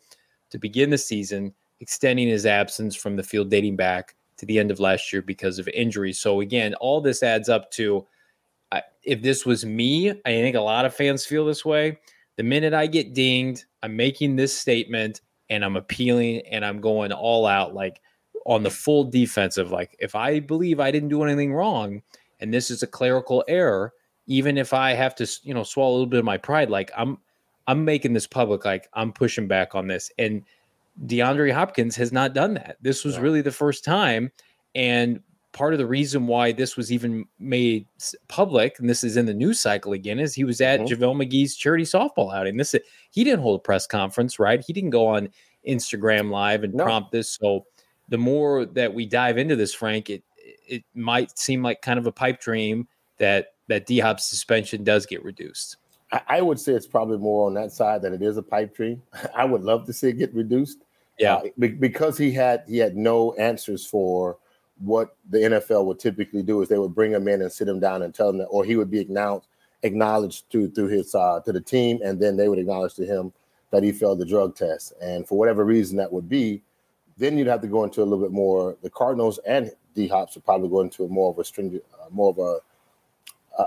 to 0.49 0.57
begin 0.57 0.89
the 0.89 0.97
season, 0.97 1.53
extending 1.81 2.27
his 2.27 2.47
absence 2.47 2.95
from 2.95 3.15
the 3.15 3.21
field 3.21 3.51
dating 3.51 3.75
back 3.75 4.15
to 4.39 4.45
the 4.45 4.59
end 4.59 4.71
of 4.71 4.79
last 4.79 5.13
year 5.13 5.21
because 5.21 5.59
of 5.59 5.67
injury. 5.69 6.13
So, 6.13 6.41
again, 6.41 6.73
all 6.75 7.01
this 7.01 7.23
adds 7.23 7.49
up 7.49 7.71
to 7.71 8.05
uh, 8.71 8.81
if 9.03 9.21
this 9.21 9.45
was 9.45 9.65
me, 9.65 10.09
I 10.09 10.23
think 10.23 10.55
a 10.55 10.61
lot 10.61 10.85
of 10.85 10.93
fans 10.93 11.25
feel 11.25 11.45
this 11.45 11.65
way. 11.65 11.97
The 12.37 12.43
minute 12.43 12.73
I 12.73 12.87
get 12.87 13.13
dinged, 13.13 13.65
I'm 13.83 13.95
making 13.95 14.35
this 14.35 14.57
statement 14.57 15.21
and 15.49 15.65
I'm 15.65 15.75
appealing 15.75 16.41
and 16.51 16.63
I'm 16.63 16.79
going 16.79 17.11
all 17.11 17.45
out, 17.45 17.73
like 17.73 18.01
on 18.45 18.63
the 18.63 18.69
full 18.69 19.03
defensive. 19.03 19.71
Like, 19.71 19.95
if 19.99 20.15
I 20.15 20.39
believe 20.39 20.79
I 20.79 20.91
didn't 20.91 21.09
do 21.09 21.23
anything 21.23 21.53
wrong, 21.53 22.01
and 22.39 22.53
this 22.53 22.71
is 22.71 22.83
a 22.83 22.87
clerical 22.87 23.43
error, 23.47 23.93
even 24.27 24.57
if 24.57 24.73
I 24.73 24.93
have 24.93 25.15
to, 25.15 25.27
you 25.43 25.53
know, 25.53 25.63
swallow 25.63 25.91
a 25.91 25.95
little 25.95 26.05
bit 26.07 26.19
of 26.19 26.25
my 26.25 26.37
pride, 26.37 26.69
like 26.69 26.91
I'm 26.95 27.17
I'm 27.67 27.85
making 27.85 28.13
this 28.13 28.27
public, 28.27 28.65
like 28.65 28.87
I'm 28.93 29.11
pushing 29.11 29.47
back 29.47 29.75
on 29.75 29.87
this. 29.87 30.11
And 30.17 30.43
DeAndre 31.05 31.53
Hopkins 31.53 31.95
has 31.95 32.11
not 32.11 32.33
done 32.33 32.55
that. 32.55 32.77
This 32.81 33.03
was 33.05 33.19
really 33.19 33.41
the 33.41 33.51
first 33.51 33.83
time. 33.83 34.31
And 34.75 35.21
part 35.51 35.73
of 35.73 35.79
the 35.79 35.87
reason 35.87 36.27
why 36.27 36.51
this 36.51 36.77
was 36.77 36.91
even 36.91 37.25
made 37.39 37.87
public, 38.27 38.79
and 38.79 38.89
this 38.89 39.03
is 39.03 39.17
in 39.17 39.25
the 39.25 39.33
news 39.33 39.59
cycle 39.59 39.93
again, 39.93 40.19
is 40.19 40.33
he 40.33 40.43
was 40.43 40.61
at 40.61 40.81
mm-hmm. 40.81 41.01
JaVale 41.01 41.27
McGee's 41.27 41.55
charity 41.55 41.83
softball 41.83 42.33
outing. 42.33 42.57
This 42.57 42.75
he 43.11 43.23
didn't 43.23 43.41
hold 43.41 43.59
a 43.59 43.63
press 43.63 43.87
conference, 43.87 44.39
right? 44.39 44.63
He 44.65 44.73
didn't 44.73 44.91
go 44.91 45.07
on 45.07 45.29
Instagram 45.67 46.29
Live 46.29 46.63
and 46.63 46.73
no. 46.73 46.83
prompt 46.83 47.11
this. 47.11 47.33
So 47.33 47.65
the 48.09 48.17
more 48.17 48.65
that 48.65 48.93
we 48.93 49.05
dive 49.05 49.37
into 49.37 49.55
this, 49.55 49.73
Frank, 49.73 50.09
it 50.09 50.23
it 50.67 50.83
might 50.93 51.37
seem 51.37 51.63
like 51.63 51.81
kind 51.81 51.99
of 51.99 52.05
a 52.05 52.11
pipe 52.11 52.39
dream 52.39 52.87
that 53.17 53.53
that 53.67 53.85
D 53.85 53.99
Hop's 53.99 54.25
suspension 54.25 54.83
does 54.83 55.05
get 55.05 55.23
reduced. 55.23 55.77
I, 56.27 56.41
would 56.41 56.59
say 56.59 56.73
it's 56.73 56.87
probably 56.87 57.19
more 57.19 57.45
on 57.45 57.53
that 57.53 57.71
side 57.71 58.01
than 58.01 58.15
it 58.15 58.23
is 58.23 58.37
a 58.37 58.41
pipe 58.41 58.75
dream. 58.75 59.03
I 59.35 59.45
would 59.45 59.61
love 59.61 59.85
to 59.85 59.93
see 59.93 60.09
it 60.09 60.17
get 60.17 60.33
reduced. 60.33 60.79
Yeah, 61.19 61.35
uh, 61.35 61.67
because 61.79 62.17
he 62.17 62.31
had 62.31 62.63
he 62.67 62.77
had 62.77 62.95
no 62.95 63.33
answers 63.33 63.85
for 63.85 64.37
what 64.79 65.17
the 65.29 65.39
NFL 65.39 65.85
would 65.85 65.99
typically 65.99 66.41
do 66.41 66.61
is 66.61 66.69
they 66.69 66.77
would 66.77 66.95
bring 66.95 67.11
him 67.11 67.27
in 67.27 67.41
and 67.41 67.51
sit 67.51 67.67
him 67.67 67.79
down 67.79 68.01
and 68.01 68.15
tell 68.15 68.29
him 68.29 68.37
that, 68.37 68.45
or 68.45 68.63
he 68.63 68.77
would 68.77 68.89
be 68.89 68.99
acknowledged 68.99 69.47
acknowledged 69.83 70.49
to 70.51 70.69
through 70.69 70.87
his 70.87 71.13
uh, 71.15 71.39
to 71.45 71.51
the 71.51 71.61
team, 71.61 71.99
and 72.03 72.19
then 72.19 72.37
they 72.37 72.47
would 72.47 72.59
acknowledge 72.59 72.95
to 72.95 73.05
him 73.05 73.31
that 73.71 73.83
he 73.83 73.91
failed 73.91 74.19
the 74.19 74.25
drug 74.25 74.55
test. 74.55 74.93
And 75.01 75.27
for 75.27 75.37
whatever 75.37 75.63
reason 75.63 75.97
that 75.97 76.11
would 76.11 76.27
be, 76.27 76.61
then 77.17 77.37
you'd 77.37 77.47
have 77.47 77.61
to 77.61 77.67
go 77.67 77.83
into 77.83 78.01
a 78.01 78.05
little 78.05 78.23
bit 78.23 78.31
more. 78.31 78.77
The 78.81 78.89
Cardinals 78.89 79.39
and 79.45 79.71
D 79.95 80.07
Hops 80.07 80.35
would 80.35 80.45
probably 80.45 80.69
go 80.69 80.81
into 80.81 81.03
a 81.03 81.07
more 81.07 81.31
of 81.31 81.39
a 81.39 81.43
stringent, 81.43 81.83
uh, 81.93 82.09
more 82.09 82.29
of 82.29 82.39
a 82.39 82.59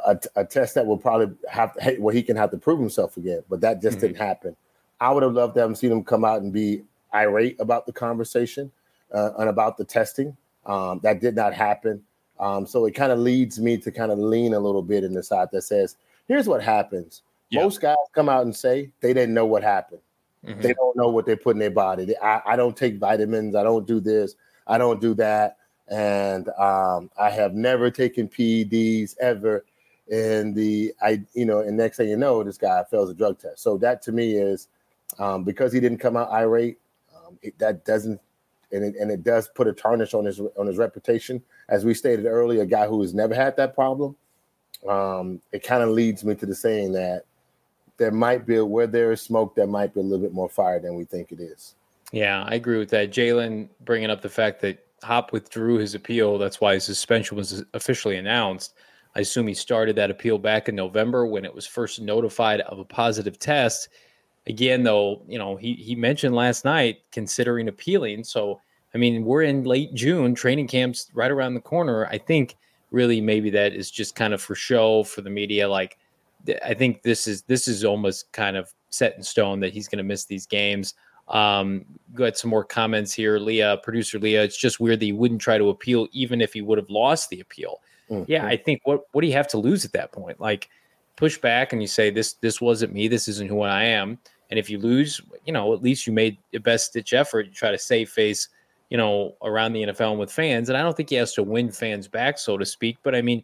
a, 0.06 0.18
a, 0.36 0.44
test 0.44 0.74
that 0.74 0.86
will 0.86 0.96
probably 0.96 1.36
have 1.50 1.74
to, 1.74 1.96
where 1.96 2.14
he 2.14 2.22
can 2.22 2.36
have 2.36 2.50
to 2.50 2.56
prove 2.56 2.80
himself 2.80 3.18
again. 3.18 3.42
But 3.50 3.60
that 3.60 3.82
just 3.82 3.98
mm-hmm. 3.98 4.06
didn't 4.06 4.18
happen. 4.18 4.56
I 5.00 5.12
would 5.12 5.22
have 5.22 5.34
loved 5.34 5.54
to 5.56 5.60
have 5.60 5.76
seen 5.76 5.92
him 5.92 6.02
come 6.02 6.24
out 6.24 6.40
and 6.40 6.52
be 6.52 6.82
irate 7.14 7.56
about 7.60 7.86
the 7.86 7.92
conversation 7.92 8.70
uh, 9.12 9.30
and 9.38 9.48
about 9.48 9.76
the 9.76 9.84
testing. 9.84 10.36
Um, 10.64 11.00
that 11.02 11.20
did 11.20 11.34
not 11.34 11.54
happen. 11.54 12.02
Um, 12.38 12.66
so 12.66 12.86
it 12.86 12.92
kind 12.92 13.12
of 13.12 13.18
leads 13.18 13.60
me 13.60 13.76
to 13.78 13.90
kind 13.90 14.10
of 14.10 14.18
lean 14.18 14.54
a 14.54 14.60
little 14.60 14.82
bit 14.82 15.04
in 15.04 15.12
the 15.12 15.22
side 15.22 15.48
that 15.52 15.62
says, 15.62 15.96
here's 16.26 16.48
what 16.48 16.62
happens. 16.62 17.22
Yeah. 17.50 17.62
Most 17.62 17.80
guys 17.80 17.96
come 18.14 18.28
out 18.28 18.42
and 18.44 18.54
say 18.54 18.90
they 19.00 19.12
didn't 19.12 19.34
know 19.34 19.46
what 19.46 19.62
happened. 19.62 20.00
Mm-hmm. 20.44 20.60
They 20.60 20.72
don't 20.74 20.96
know 20.96 21.08
what 21.08 21.26
they 21.26 21.36
put 21.36 21.56
in 21.56 21.60
their 21.60 21.70
body. 21.70 22.04
They, 22.04 22.16
I, 22.16 22.42
I, 22.46 22.56
don't 22.56 22.76
take 22.76 22.98
vitamins. 22.98 23.54
I 23.54 23.62
don't 23.62 23.86
do 23.86 24.00
this. 24.00 24.34
I 24.66 24.78
don't 24.78 25.00
do 25.00 25.14
that. 25.14 25.58
And 25.88 26.48
um, 26.58 27.10
I 27.20 27.30
have 27.30 27.54
never 27.54 27.90
taken 27.90 28.28
PEDs 28.28 29.14
ever. 29.20 29.64
And 30.10 30.54
the 30.54 30.92
I, 31.00 31.22
you 31.32 31.44
know, 31.44 31.60
and 31.60 31.76
next 31.76 31.98
thing 31.98 32.08
you 32.08 32.16
know, 32.16 32.42
this 32.42 32.58
guy 32.58 32.82
fails 32.90 33.10
a 33.10 33.14
drug 33.14 33.38
test. 33.38 33.62
So 33.62 33.76
that 33.78 34.02
to 34.02 34.12
me 34.12 34.32
is 34.32 34.68
um, 35.18 35.44
because 35.44 35.72
he 35.72 35.78
didn't 35.78 35.98
come 35.98 36.16
out 36.16 36.30
irate. 36.30 36.78
It, 37.42 37.58
that 37.58 37.84
doesn't 37.84 38.20
and 38.72 38.84
it, 38.84 38.94
and 38.96 39.10
it 39.10 39.22
does 39.22 39.48
put 39.48 39.68
a 39.68 39.72
tarnish 39.72 40.14
on 40.14 40.24
his 40.24 40.40
on 40.40 40.66
his 40.66 40.78
reputation. 40.78 41.42
As 41.68 41.84
we 41.84 41.94
stated 41.94 42.26
earlier, 42.26 42.62
a 42.62 42.66
guy 42.66 42.86
who 42.86 43.00
has 43.02 43.14
never 43.14 43.34
had 43.34 43.56
that 43.56 43.74
problem. 43.74 44.16
Um, 44.88 45.40
it 45.52 45.62
kind 45.62 45.82
of 45.82 45.90
leads 45.90 46.24
me 46.24 46.34
to 46.34 46.46
the 46.46 46.54
saying 46.54 46.92
that 46.92 47.24
there 47.98 48.10
might 48.10 48.46
be 48.46 48.58
where 48.60 48.86
there 48.86 49.12
is 49.12 49.20
smoke, 49.20 49.54
there 49.54 49.66
might 49.66 49.94
be 49.94 50.00
a 50.00 50.02
little 50.02 50.24
bit 50.24 50.32
more 50.32 50.48
fire 50.48 50.80
than 50.80 50.96
we 50.96 51.04
think 51.04 51.30
it 51.30 51.40
is. 51.40 51.74
Yeah, 52.10 52.44
I 52.46 52.54
agree 52.54 52.78
with 52.78 52.90
that. 52.90 53.12
Jalen 53.12 53.68
bringing 53.84 54.10
up 54.10 54.22
the 54.22 54.28
fact 54.28 54.60
that 54.62 54.84
Hop 55.02 55.32
withdrew 55.32 55.78
his 55.78 55.94
appeal. 55.94 56.36
That's 56.38 56.60
why 56.60 56.74
his 56.74 56.84
suspension 56.84 57.36
was 57.36 57.64
officially 57.74 58.16
announced. 58.16 58.74
I 59.14 59.20
assume 59.20 59.46
he 59.46 59.54
started 59.54 59.94
that 59.96 60.10
appeal 60.10 60.38
back 60.38 60.68
in 60.68 60.74
November 60.74 61.26
when 61.26 61.44
it 61.44 61.54
was 61.54 61.66
first 61.66 62.00
notified 62.00 62.60
of 62.62 62.78
a 62.78 62.84
positive 62.84 63.38
test 63.38 63.88
again, 64.46 64.82
though, 64.82 65.22
you 65.28 65.38
know, 65.38 65.56
he 65.56 65.74
he 65.74 65.94
mentioned 65.94 66.34
last 66.34 66.64
night 66.64 67.00
considering 67.12 67.68
appealing. 67.68 68.24
So, 68.24 68.60
I 68.94 68.98
mean, 68.98 69.24
we're 69.24 69.42
in 69.42 69.64
late 69.64 69.94
June, 69.94 70.34
training 70.34 70.68
camps 70.68 71.10
right 71.14 71.30
around 71.30 71.54
the 71.54 71.60
corner. 71.60 72.06
I 72.06 72.18
think 72.18 72.56
really 72.90 73.20
maybe 73.20 73.50
that 73.50 73.72
is 73.72 73.90
just 73.90 74.14
kind 74.14 74.34
of 74.34 74.42
for 74.42 74.54
show 74.54 75.02
for 75.04 75.22
the 75.22 75.30
media. 75.30 75.68
Like, 75.68 75.98
I 76.64 76.74
think 76.74 77.02
this 77.02 77.26
is 77.26 77.42
this 77.42 77.68
is 77.68 77.84
almost 77.84 78.30
kind 78.32 78.56
of 78.56 78.72
set 78.90 79.16
in 79.16 79.22
stone 79.22 79.60
that 79.60 79.72
he's 79.72 79.88
going 79.88 79.98
to 79.98 80.04
miss 80.04 80.24
these 80.24 80.46
games. 80.46 80.94
Um, 81.28 81.84
got 82.14 82.36
some 82.36 82.50
more 82.50 82.64
comments 82.64 83.12
here, 83.12 83.38
Leah, 83.38 83.78
producer 83.82 84.18
Leah. 84.18 84.42
It's 84.42 84.56
just 84.56 84.80
weird 84.80 85.00
that 85.00 85.06
he 85.06 85.12
wouldn't 85.12 85.40
try 85.40 85.56
to 85.56 85.70
appeal, 85.70 86.08
even 86.12 86.40
if 86.40 86.52
he 86.52 86.60
would 86.60 86.78
have 86.78 86.90
lost 86.90 87.30
the 87.30 87.40
appeal. 87.40 87.80
Mm-hmm. 88.10 88.30
Yeah, 88.30 88.44
I 88.44 88.56
think 88.56 88.80
what 88.84 89.04
what 89.12 89.22
do 89.22 89.28
you 89.28 89.32
have 89.34 89.48
to 89.48 89.58
lose 89.58 89.84
at 89.84 89.92
that 89.92 90.12
point? 90.12 90.40
Like, 90.40 90.68
push 91.16 91.38
back 91.38 91.72
and 91.72 91.82
you 91.82 91.88
say 91.88 92.10
this 92.10 92.34
this 92.34 92.60
wasn't 92.60 92.92
me, 92.92 93.08
this 93.08 93.28
isn't 93.28 93.48
who 93.48 93.62
I 93.62 93.84
am. 93.84 94.18
And 94.50 94.58
if 94.58 94.68
you 94.68 94.78
lose, 94.78 95.20
you 95.46 95.52
know, 95.52 95.72
at 95.72 95.82
least 95.82 96.06
you 96.06 96.12
made 96.12 96.36
the 96.52 96.58
best 96.58 96.86
stitch 96.86 97.14
effort. 97.14 97.46
You 97.46 97.52
try 97.52 97.70
to 97.70 97.78
save 97.78 98.10
face, 98.10 98.48
you 98.90 98.98
know, 98.98 99.34
around 99.42 99.72
the 99.72 99.84
NFL 99.84 100.10
and 100.10 100.20
with 100.20 100.30
fans. 100.30 100.68
And 100.68 100.76
I 100.76 100.82
don't 100.82 100.94
think 100.94 101.08
he 101.08 101.16
has 101.16 101.32
to 101.34 101.42
win 101.42 101.70
fans 101.70 102.06
back, 102.06 102.38
so 102.38 102.58
to 102.58 102.66
speak. 102.66 102.98
But 103.02 103.14
I 103.14 103.22
mean, 103.22 103.42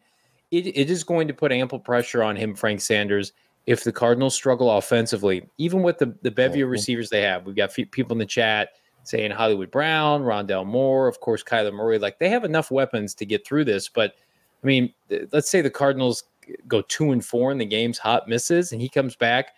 it, 0.51 0.67
it 0.67 0.91
is 0.91 1.05
going 1.05 1.27
to 1.29 1.35
put 1.35 1.51
ample 1.51 1.79
pressure 1.79 2.23
on 2.23 2.37
him, 2.37 2.55
Frank 2.55 2.83
Sanders, 2.83 3.33
if 3.67 3.85
the 3.85 3.93
Cardinals 3.93 4.35
struggle 4.35 4.71
offensively, 4.71 5.49
even 5.57 5.83
with 5.83 5.99
the, 5.99 6.15
the 6.23 6.31
bevy 6.31 6.61
of 6.61 6.67
mm-hmm. 6.67 6.73
receivers 6.73 7.11
they 7.11 7.23
have. 7.23 7.47
We've 7.47 7.57
got 7.57 7.73
people 7.73 8.13
in 8.13 8.19
the 8.19 8.27
chat 8.27 8.71
saying 9.05 9.31
Hollywood 9.31 9.71
Brown, 9.71 10.23
Rondale 10.23 10.67
Moore, 10.67 11.09
of 11.09 11.21
course, 11.21 11.43
Kyler 11.43 11.73
Murray. 11.73 11.99
Like 11.99 12.19
they 12.19 12.29
have 12.29 12.45
enough 12.45 12.71
weapons 12.71 13.15
to 13.15 13.25
get 13.25 13.47
through 13.47 13.65
this. 13.65 13.89
But 13.89 14.15
I 14.63 14.67
mean, 14.67 14.93
let's 15.33 15.51
say 15.51 15.63
the 15.63 15.71
Cardinals 15.71 16.25
go 16.67 16.83
two 16.83 17.13
and 17.13 17.25
four 17.25 17.51
in 17.53 17.59
the 17.59 17.65
games, 17.65 17.99
Hop 17.99 18.29
misses, 18.29 18.73
and 18.73 18.81
he 18.81 18.89
comes 18.89 19.17
back. 19.17 19.55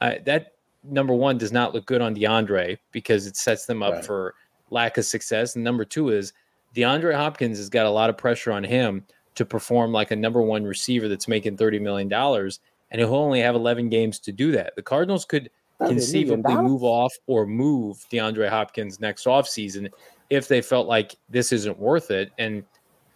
Uh, 0.00 0.14
that 0.24 0.54
number 0.84 1.14
one 1.14 1.38
does 1.38 1.52
not 1.52 1.74
look 1.74 1.86
good 1.86 2.00
on 2.00 2.14
DeAndre 2.14 2.78
because 2.92 3.26
it 3.26 3.36
sets 3.36 3.66
them 3.66 3.82
up 3.82 3.94
right. 3.94 4.04
for 4.04 4.34
lack 4.70 4.98
of 4.98 5.04
success. 5.04 5.54
And 5.54 5.64
number 5.64 5.84
two 5.84 6.10
is 6.10 6.32
DeAndre 6.74 7.14
Hopkins 7.14 7.58
has 7.58 7.68
got 7.68 7.86
a 7.86 7.90
lot 7.90 8.10
of 8.10 8.16
pressure 8.16 8.52
on 8.52 8.64
him 8.64 9.04
to 9.34 9.44
perform 9.44 9.92
like 9.92 10.10
a 10.10 10.16
number 10.16 10.42
one 10.42 10.64
receiver 10.64 11.08
that's 11.08 11.28
making 11.28 11.56
$30 11.56 11.80
million. 11.80 12.12
And 12.12 13.00
he'll 13.00 13.14
only 13.14 13.40
have 13.40 13.54
11 13.54 13.88
games 13.88 14.18
to 14.20 14.32
do 14.32 14.52
that. 14.52 14.74
The 14.76 14.82
Cardinals 14.82 15.24
could 15.24 15.50
conceivably 15.78 16.54
move 16.56 16.82
off 16.82 17.12
or 17.26 17.46
move 17.46 18.04
DeAndre 18.10 18.48
Hopkins 18.48 19.00
next 19.00 19.24
offseason 19.24 19.90
if 20.28 20.46
they 20.46 20.60
felt 20.60 20.86
like 20.86 21.16
this 21.28 21.52
isn't 21.52 21.78
worth 21.78 22.10
it. 22.10 22.32
And 22.38 22.64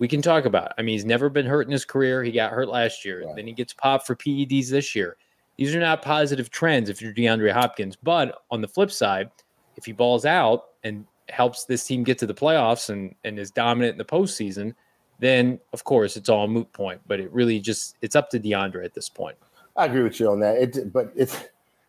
we 0.05 0.09
can 0.09 0.21
talk 0.21 0.45
about. 0.45 0.75
I 0.77 0.83
mean, 0.83 0.93
he's 0.93 1.07
never 1.07 1.31
been 1.31 1.47
hurt 1.47 1.67
in 1.67 1.73
his 1.73 1.87
career. 1.87 2.23
He 2.23 2.31
got 2.31 2.53
hurt 2.53 2.69
last 2.69 3.07
year. 3.07 3.25
Right. 3.25 3.37
Then 3.37 3.47
he 3.47 3.55
gets 3.55 3.73
popped 3.73 4.07
for 4.07 4.15
PEDs 4.15 4.69
this 4.69 4.95
year. 4.95 5.17
These 5.57 5.75
are 5.75 5.81
not 5.81 6.03
positive 6.03 6.51
trends 6.51 6.91
if 6.91 7.01
you're 7.01 7.15
DeAndre 7.15 7.51
Hopkins. 7.53 7.97
But 7.97 8.43
on 8.51 8.61
the 8.61 8.69
flip 8.69 8.91
side, 8.91 9.31
if 9.79 9.87
he 9.87 9.93
balls 9.93 10.27
out 10.27 10.65
and 10.83 11.07
helps 11.31 11.65
this 11.65 11.87
team 11.87 12.05
get 12.05 12.19
to 12.19 12.27
the 12.27 12.35
playoffs 12.35 12.91
and, 12.91 13.15
and 13.25 13.39
is 13.39 13.51
dominant 13.51 13.93
in 13.93 13.97
the 13.97 14.05
postseason, 14.05 14.75
then 15.21 15.59
of 15.73 15.85
course 15.85 16.19
it's 16.19 16.29
all 16.29 16.45
a 16.45 16.49
moot 16.49 16.71
point. 16.75 17.01
But 17.07 17.19
it 17.19 17.33
really 17.33 17.59
just 17.59 17.97
it's 18.03 18.15
up 18.15 18.29
to 18.33 18.39
DeAndre 18.39 18.85
at 18.85 18.93
this 18.93 19.09
point. 19.09 19.39
I 19.75 19.87
agree 19.87 20.03
with 20.03 20.21
you 20.21 20.31
on 20.31 20.39
that. 20.41 20.59
It, 20.59 20.93
but 20.93 21.15
it's 21.17 21.45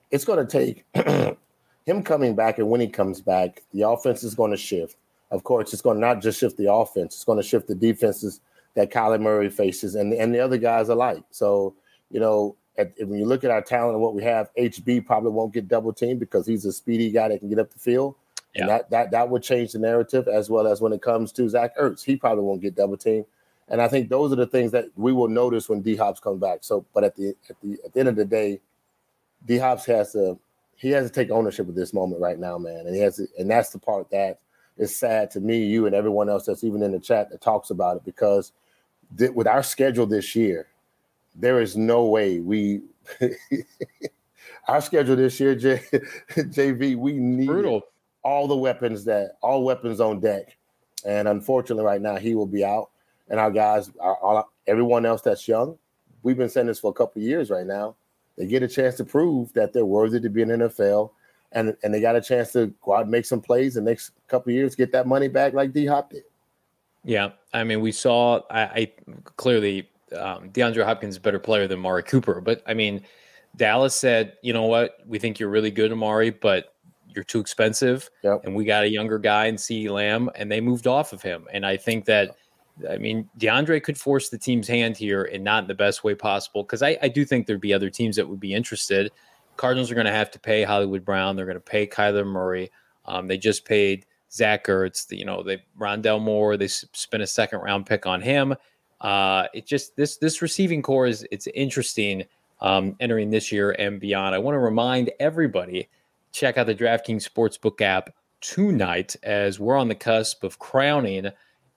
it's 0.09 0.23
going 0.23 0.47
to 0.47 0.49
take 0.49 0.85
him 1.85 2.01
coming 2.01 2.33
back, 2.33 2.59
and 2.59 2.69
when 2.69 2.79
he 2.79 2.87
comes 2.87 3.19
back, 3.19 3.61
the 3.73 3.81
offense 3.81 4.23
is 4.23 4.35
going 4.35 4.51
to 4.51 4.57
shift. 4.57 4.95
Of 5.35 5.43
course, 5.43 5.73
it's 5.73 5.81
going 5.81 5.97
to 5.97 6.01
not 6.01 6.21
just 6.21 6.39
shift 6.39 6.57
the 6.57 6.71
offense; 6.71 7.13
it's 7.15 7.25
going 7.25 7.37
to 7.37 7.47
shift 7.47 7.67
the 7.67 7.75
defenses 7.75 8.41
that 8.75 8.91
Kyler 8.91 9.21
Murray 9.21 9.49
faces 9.49 9.95
and 9.95 10.13
and 10.13 10.33
the 10.33 10.39
other 10.39 10.57
guys 10.57 10.89
alike. 10.89 11.23
So 11.31 11.75
you 12.09 12.19
know, 12.19 12.55
at, 12.77 12.93
when 12.99 13.19
you 13.19 13.25
look 13.25 13.43
at 13.43 13.51
our 13.51 13.61
talent 13.61 13.93
and 13.93 14.01
what 14.01 14.15
we 14.15 14.23
have, 14.23 14.49
HB 14.57 15.05
probably 15.05 15.31
won't 15.31 15.53
get 15.53 15.67
double 15.67 15.93
teamed 15.93 16.19
because 16.19 16.47
he's 16.47 16.65
a 16.65 16.71
speedy 16.71 17.11
guy 17.11 17.27
that 17.29 17.39
can 17.39 17.49
get 17.49 17.59
up 17.59 17.71
the 17.71 17.79
field. 17.79 18.15
Yeah. 18.53 18.61
And 18.61 18.69
that, 18.69 18.89
that 18.91 19.11
that 19.11 19.29
would 19.29 19.43
change 19.43 19.73
the 19.73 19.79
narrative 19.79 20.27
as 20.29 20.49
well 20.49 20.67
as 20.67 20.79
when 20.79 20.93
it 20.93 21.01
comes 21.01 21.33
to 21.33 21.49
Zach 21.49 21.77
Ertz. 21.77 22.03
He 22.03 22.15
probably 22.15 22.45
won't 22.45 22.61
get 22.61 22.75
double 22.75 22.95
teamed. 22.95 23.25
And 23.67 23.81
I 23.81 23.87
think 23.87 24.09
those 24.09 24.31
are 24.31 24.37
the 24.37 24.47
things 24.47 24.71
that 24.71 24.85
we 24.95 25.11
will 25.11 25.27
notice 25.27 25.67
when 25.67 25.81
D 25.81 25.95
Hops 25.95 26.19
comes 26.19 26.39
back. 26.39 26.59
So, 26.61 26.85
but 26.93 27.03
at 27.03 27.15
the 27.15 27.35
at 27.49 27.59
the 27.61 27.77
at 27.83 27.93
the 27.93 27.99
end 27.99 28.09
of 28.09 28.15
the 28.15 28.25
day, 28.25 28.61
D 29.45 29.57
Hops 29.57 29.85
has 29.85 30.13
to 30.13 30.39
he 30.75 30.89
has 30.91 31.09
to 31.09 31.13
take 31.13 31.31
ownership 31.31 31.67
of 31.67 31.75
this 31.75 31.93
moment 31.93 32.21
right 32.21 32.37
now, 32.37 32.57
man. 32.57 32.85
And 32.85 32.95
he 32.95 33.01
has 33.01 33.15
to, 33.15 33.27
and 33.37 33.49
that's 33.49 33.71
the 33.71 33.79
part 33.79 34.09
that 34.11 34.39
is 34.77 34.95
sad 34.95 35.31
to 35.31 35.39
me, 35.39 35.65
you 35.65 35.85
and 35.85 35.95
everyone 35.95 36.29
else 36.29 36.45
that's 36.45 36.63
even 36.63 36.81
in 36.81 36.91
the 36.91 36.99
chat 36.99 37.29
that 37.29 37.41
talks 37.41 37.69
about 37.69 37.97
it 37.97 38.05
because 38.05 38.51
th- 39.17 39.31
with 39.31 39.47
our 39.47 39.63
schedule 39.63 40.05
this 40.05 40.35
year, 40.35 40.67
there 41.35 41.61
is 41.61 41.75
no 41.75 42.05
way 42.05 42.39
we 42.39 42.81
our 44.67 44.81
schedule 44.81 45.15
this 45.15 45.39
year, 45.39 45.55
J, 45.55 45.81
JV, 46.29 46.95
we 46.95 47.13
need 47.13 47.81
all 48.23 48.47
the 48.47 48.55
weapons 48.55 49.05
that 49.05 49.37
all 49.41 49.63
weapons 49.63 49.99
on 49.99 50.19
deck. 50.19 50.57
And 51.05 51.27
unfortunately, 51.27 51.85
right 51.85 52.01
now 52.01 52.15
he 52.15 52.33
will 52.33 52.47
be 52.47 52.65
out. 52.65 52.89
And 53.29 53.39
our 53.39 53.51
guys, 53.51 53.91
our, 53.99 54.17
our, 54.17 54.45
everyone 54.67 55.05
else 55.05 55.21
that's 55.21 55.47
young, 55.47 55.77
we've 56.23 56.37
been 56.37 56.49
saying 56.49 56.67
this 56.67 56.79
for 56.79 56.89
a 56.89 56.93
couple 56.93 57.21
of 57.21 57.27
years 57.27 57.49
right 57.49 57.65
now. 57.65 57.95
They 58.37 58.47
get 58.47 58.63
a 58.63 58.67
chance 58.67 58.95
to 58.95 59.05
prove 59.05 59.53
that 59.53 59.71
they're 59.71 59.85
worthy 59.85 60.19
to 60.19 60.29
be 60.29 60.41
in 60.41 60.49
NFL, 60.49 61.11
and 61.51 61.75
and 61.83 61.93
they 61.93 62.01
got 62.01 62.15
a 62.15 62.21
chance 62.21 62.51
to 62.53 62.73
go 62.81 62.95
out 62.95 63.03
and 63.03 63.11
make 63.11 63.25
some 63.25 63.41
plays 63.41 63.75
the 63.75 63.81
next 63.81 64.11
couple 64.27 64.51
of 64.51 64.55
years, 64.55 64.75
get 64.75 64.91
that 64.91 65.07
money 65.07 65.27
back 65.27 65.53
like 65.53 65.73
D 65.73 65.85
Hop 65.85 66.11
did. 66.11 66.23
Yeah, 67.03 67.31
I 67.53 67.63
mean, 67.63 67.81
we 67.81 67.91
saw. 67.91 68.41
I, 68.49 68.61
I 68.61 68.91
clearly 69.37 69.89
um, 70.17 70.49
DeAndre 70.49 70.83
Hopkins 70.83 71.15
is 71.15 71.17
a 71.17 71.21
better 71.21 71.39
player 71.39 71.67
than 71.67 71.79
Mari 71.79 72.03
Cooper. 72.03 72.41
But 72.41 72.63
I 72.65 72.73
mean, 72.73 73.03
Dallas 73.55 73.95
said, 73.95 74.33
you 74.41 74.53
know 74.53 74.63
what? 74.63 74.97
We 75.05 75.19
think 75.19 75.39
you're 75.39 75.49
really 75.49 75.71
good, 75.71 75.91
Amari, 75.91 76.31
but 76.31 76.73
you're 77.13 77.23
too 77.23 77.39
expensive. 77.39 78.09
Yep. 78.23 78.41
And 78.45 78.55
we 78.55 78.65
got 78.65 78.83
a 78.83 78.89
younger 78.89 79.19
guy 79.19 79.45
in 79.45 79.55
CeeDee 79.55 79.89
Lamb, 79.89 80.29
and 80.35 80.51
they 80.51 80.61
moved 80.61 80.87
off 80.87 81.13
of 81.13 81.21
him. 81.21 81.47
And 81.53 81.65
I 81.65 81.77
think 81.77 82.05
that 82.05 82.35
I 82.89 82.97
mean, 82.97 83.29
DeAndre 83.39 83.81
could 83.81 83.97
force 83.97 84.29
the 84.29 84.37
team's 84.37 84.67
hand 84.67 84.97
here 84.97 85.23
and 85.23 85.43
not 85.43 85.63
in 85.63 85.67
the 85.67 85.75
best 85.75 86.03
way 86.03 86.13
possible 86.13 86.63
because 86.63 86.81
I, 86.81 86.97
I 87.01 87.07
do 87.07 87.23
think 87.23 87.47
there'd 87.47 87.61
be 87.61 87.73
other 87.73 87.89
teams 87.89 88.15
that 88.17 88.27
would 88.27 88.39
be 88.39 88.53
interested. 88.53 89.11
Cardinals 89.57 89.91
are 89.91 89.95
going 89.95 90.05
to 90.05 90.11
have 90.11 90.31
to 90.31 90.39
pay 90.39 90.63
Hollywood 90.63 91.05
Brown. 91.05 91.35
They're 91.35 91.45
going 91.45 91.55
to 91.55 91.61
pay 91.61 91.87
Kyler 91.87 92.25
Murray. 92.25 92.71
Um, 93.05 93.27
they 93.27 93.37
just 93.37 93.65
paid 93.65 94.05
Zach 94.31 94.65
Ertz. 94.65 95.05
You 95.15 95.25
know, 95.25 95.43
they 95.43 95.63
Rondale 95.79 96.21
Moore. 96.21 96.57
They 96.57 96.67
spent 96.67 97.23
a 97.23 97.27
second 97.27 97.59
round 97.59 97.85
pick 97.85 98.05
on 98.05 98.21
him. 98.21 98.55
Uh, 99.01 99.47
it 99.53 99.65
just 99.65 99.95
this 99.95 100.17
this 100.17 100.41
receiving 100.41 100.81
corps 100.81 101.07
is 101.07 101.27
it's 101.31 101.47
interesting 101.47 102.23
um, 102.61 102.95
entering 102.99 103.29
this 103.29 103.51
year 103.51 103.71
and 103.71 103.99
beyond. 103.99 104.33
I 104.33 104.39
want 104.39 104.55
to 104.55 104.59
remind 104.59 105.11
everybody 105.19 105.89
check 106.31 106.57
out 106.57 106.67
the 106.67 106.75
DraftKings 106.75 107.27
Sportsbook 107.29 107.81
app 107.81 108.09
tonight 108.41 109.15
as 109.23 109.59
we're 109.59 109.77
on 109.77 109.87
the 109.87 109.95
cusp 109.95 110.43
of 110.43 110.59
crowning 110.59 111.29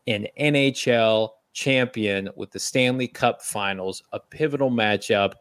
an 0.06 0.26
NHL 0.38 1.30
champion 1.52 2.28
with 2.37 2.50
the 2.50 2.58
Stanley 2.58 3.08
Cup 3.08 3.42
Finals, 3.42 4.02
a 4.12 4.20
pivotal 4.20 4.70
matchup 4.70 5.35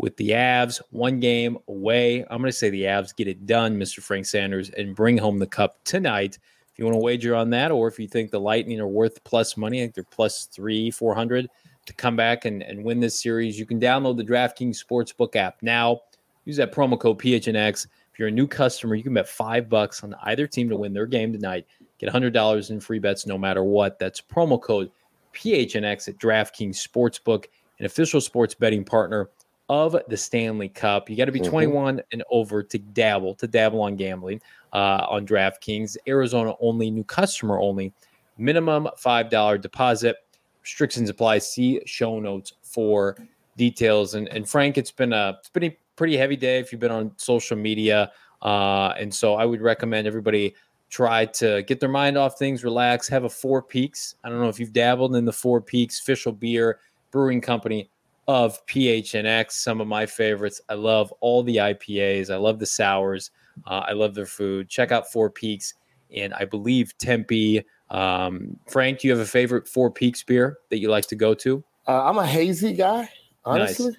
with 0.00 0.16
the 0.16 0.30
Avs, 0.30 0.80
one 0.90 1.20
game 1.20 1.58
away. 1.68 2.22
I'm 2.22 2.38
going 2.38 2.50
to 2.50 2.52
say 2.52 2.70
the 2.70 2.84
Avs 2.84 3.14
get 3.14 3.28
it 3.28 3.44
done, 3.44 3.78
Mr. 3.78 4.00
Frank 4.00 4.24
Sanders, 4.24 4.70
and 4.70 4.96
bring 4.96 5.18
home 5.18 5.38
the 5.38 5.46
cup 5.46 5.76
tonight. 5.84 6.38
If 6.72 6.78
you 6.78 6.86
want 6.86 6.94
to 6.94 7.02
wager 7.02 7.34
on 7.34 7.50
that, 7.50 7.70
or 7.70 7.86
if 7.86 7.98
you 7.98 8.08
think 8.08 8.30
the 8.30 8.40
Lightning 8.40 8.80
are 8.80 8.88
worth 8.88 9.22
plus 9.24 9.58
money, 9.58 9.80
I 9.80 9.82
think 9.82 9.94
they're 9.94 10.04
plus 10.04 10.46
three, 10.46 10.90
400 10.90 11.50
to 11.84 11.92
come 11.92 12.16
back 12.16 12.46
and, 12.46 12.62
and 12.62 12.82
win 12.82 13.00
this 13.00 13.20
series, 13.20 13.58
you 13.58 13.66
can 13.66 13.78
download 13.78 14.16
the 14.16 14.24
DraftKings 14.24 14.82
Sportsbook 14.82 15.36
app 15.36 15.58
now. 15.60 16.00
Use 16.46 16.56
that 16.56 16.72
promo 16.72 16.98
code 16.98 17.18
PHNX. 17.18 17.86
If 18.12 18.18
you're 18.18 18.28
a 18.28 18.32
new 18.32 18.46
customer, 18.46 18.94
you 18.94 19.02
can 19.02 19.12
bet 19.12 19.28
five 19.28 19.68
bucks 19.68 20.02
on 20.02 20.14
either 20.22 20.46
team 20.46 20.70
to 20.70 20.76
win 20.76 20.94
their 20.94 21.06
game 21.06 21.30
tonight. 21.30 21.66
Get 21.98 22.10
$100 22.10 22.70
in 22.70 22.80
free 22.80 22.98
bets 22.98 23.26
no 23.26 23.36
matter 23.36 23.64
what. 23.64 23.98
That's 23.98 24.22
promo 24.22 24.60
code 24.60 24.90
PHNX 25.34 26.08
at 26.08 26.16
DraftKings 26.16 26.76
Sportsbook, 26.76 27.46
an 27.78 27.84
official 27.84 28.22
sports 28.22 28.54
betting 28.54 28.84
partner 28.84 29.28
of 29.70 29.96
the 30.08 30.16
Stanley 30.16 30.68
Cup. 30.68 31.08
You 31.08 31.16
got 31.16 31.26
to 31.26 31.32
be 31.32 31.38
mm-hmm. 31.38 31.48
21 31.48 32.02
and 32.10 32.24
over 32.28 32.60
to 32.60 32.76
dabble, 32.76 33.36
to 33.36 33.46
dabble 33.46 33.80
on 33.80 33.94
gambling 33.94 34.42
uh, 34.72 35.06
on 35.08 35.24
DraftKings. 35.24 35.96
Arizona 36.08 36.54
only, 36.60 36.90
new 36.90 37.04
customer 37.04 37.60
only, 37.60 37.92
minimum 38.36 38.88
$5 38.98 39.60
deposit. 39.60 40.16
Restrictions 40.62 41.08
apply. 41.08 41.38
See 41.38 41.80
show 41.86 42.18
notes 42.18 42.54
for 42.62 43.16
details. 43.56 44.14
And, 44.14 44.26
and 44.30 44.46
Frank, 44.48 44.76
it's 44.76 44.90
been 44.90 45.12
a 45.12 45.36
it's 45.38 45.50
been 45.50 45.64
a 45.64 45.78
pretty 45.94 46.16
heavy 46.16 46.36
day 46.36 46.58
if 46.58 46.72
you've 46.72 46.80
been 46.80 46.90
on 46.90 47.12
social 47.16 47.56
media. 47.56 48.10
Uh, 48.42 48.88
and 48.98 49.14
so 49.14 49.36
I 49.36 49.44
would 49.44 49.62
recommend 49.62 50.08
everybody 50.08 50.56
try 50.88 51.26
to 51.26 51.62
get 51.62 51.78
their 51.78 51.88
mind 51.88 52.18
off 52.18 52.36
things, 52.36 52.64
relax, 52.64 53.06
have 53.06 53.22
a 53.22 53.30
Four 53.30 53.62
Peaks. 53.62 54.16
I 54.24 54.30
don't 54.30 54.40
know 54.40 54.48
if 54.48 54.58
you've 54.58 54.72
dabbled 54.72 55.14
in 55.14 55.24
the 55.24 55.32
Four 55.32 55.60
Peaks 55.60 56.00
official 56.00 56.32
beer 56.32 56.80
brewing 57.12 57.40
company 57.40 57.88
of 58.28 58.64
PHNX. 58.66 59.52
Some 59.52 59.80
of 59.80 59.88
my 59.88 60.06
favorites. 60.06 60.60
I 60.68 60.74
love 60.74 61.12
all 61.20 61.42
the 61.42 61.56
IPAs. 61.56 62.30
I 62.30 62.36
love 62.36 62.58
the 62.58 62.66
sours. 62.66 63.30
Uh, 63.66 63.84
I 63.86 63.92
love 63.92 64.14
their 64.14 64.26
food. 64.26 64.68
Check 64.68 64.92
out 64.92 65.10
Four 65.10 65.30
Peaks 65.30 65.74
in, 66.10 66.32
I 66.32 66.44
believe, 66.44 66.96
Tempe. 66.98 67.64
Um, 67.90 68.56
Frank, 68.68 69.00
do 69.00 69.08
you 69.08 69.12
have 69.12 69.20
a 69.20 69.28
favorite 69.28 69.66
Four 69.66 69.90
Peaks 69.90 70.22
beer 70.22 70.58
that 70.70 70.78
you 70.78 70.90
like 70.90 71.06
to 71.08 71.16
go 71.16 71.34
to? 71.34 71.62
Uh, 71.86 72.04
I'm 72.04 72.18
a 72.18 72.26
hazy 72.26 72.72
guy, 72.72 73.10
honestly. 73.44 73.92
Nice. 73.92 73.96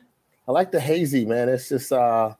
I 0.48 0.52
like 0.52 0.72
the 0.72 0.80
hazy, 0.80 1.26
man. 1.26 1.50
It's 1.50 1.70
just 1.70 1.92
uh, 1.92 2.34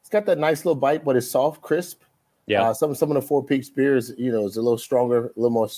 it's 0.00 0.10
got 0.10 0.26
that 0.26 0.38
nice 0.38 0.64
little 0.64 0.80
bite, 0.80 1.04
but 1.04 1.16
it's 1.16 1.30
soft, 1.30 1.62
crisp. 1.62 2.02
Yeah. 2.46 2.62
Uh, 2.62 2.74
some 2.74 2.94
some 2.94 3.10
of 3.10 3.14
the 3.14 3.22
Four 3.22 3.44
Peaks 3.44 3.68
beers, 3.68 4.12
you 4.16 4.32
know, 4.32 4.46
is 4.46 4.56
a 4.56 4.62
little 4.62 4.78
stronger, 4.78 5.26
a 5.26 5.32
little 5.36 5.50
more, 5.50 5.68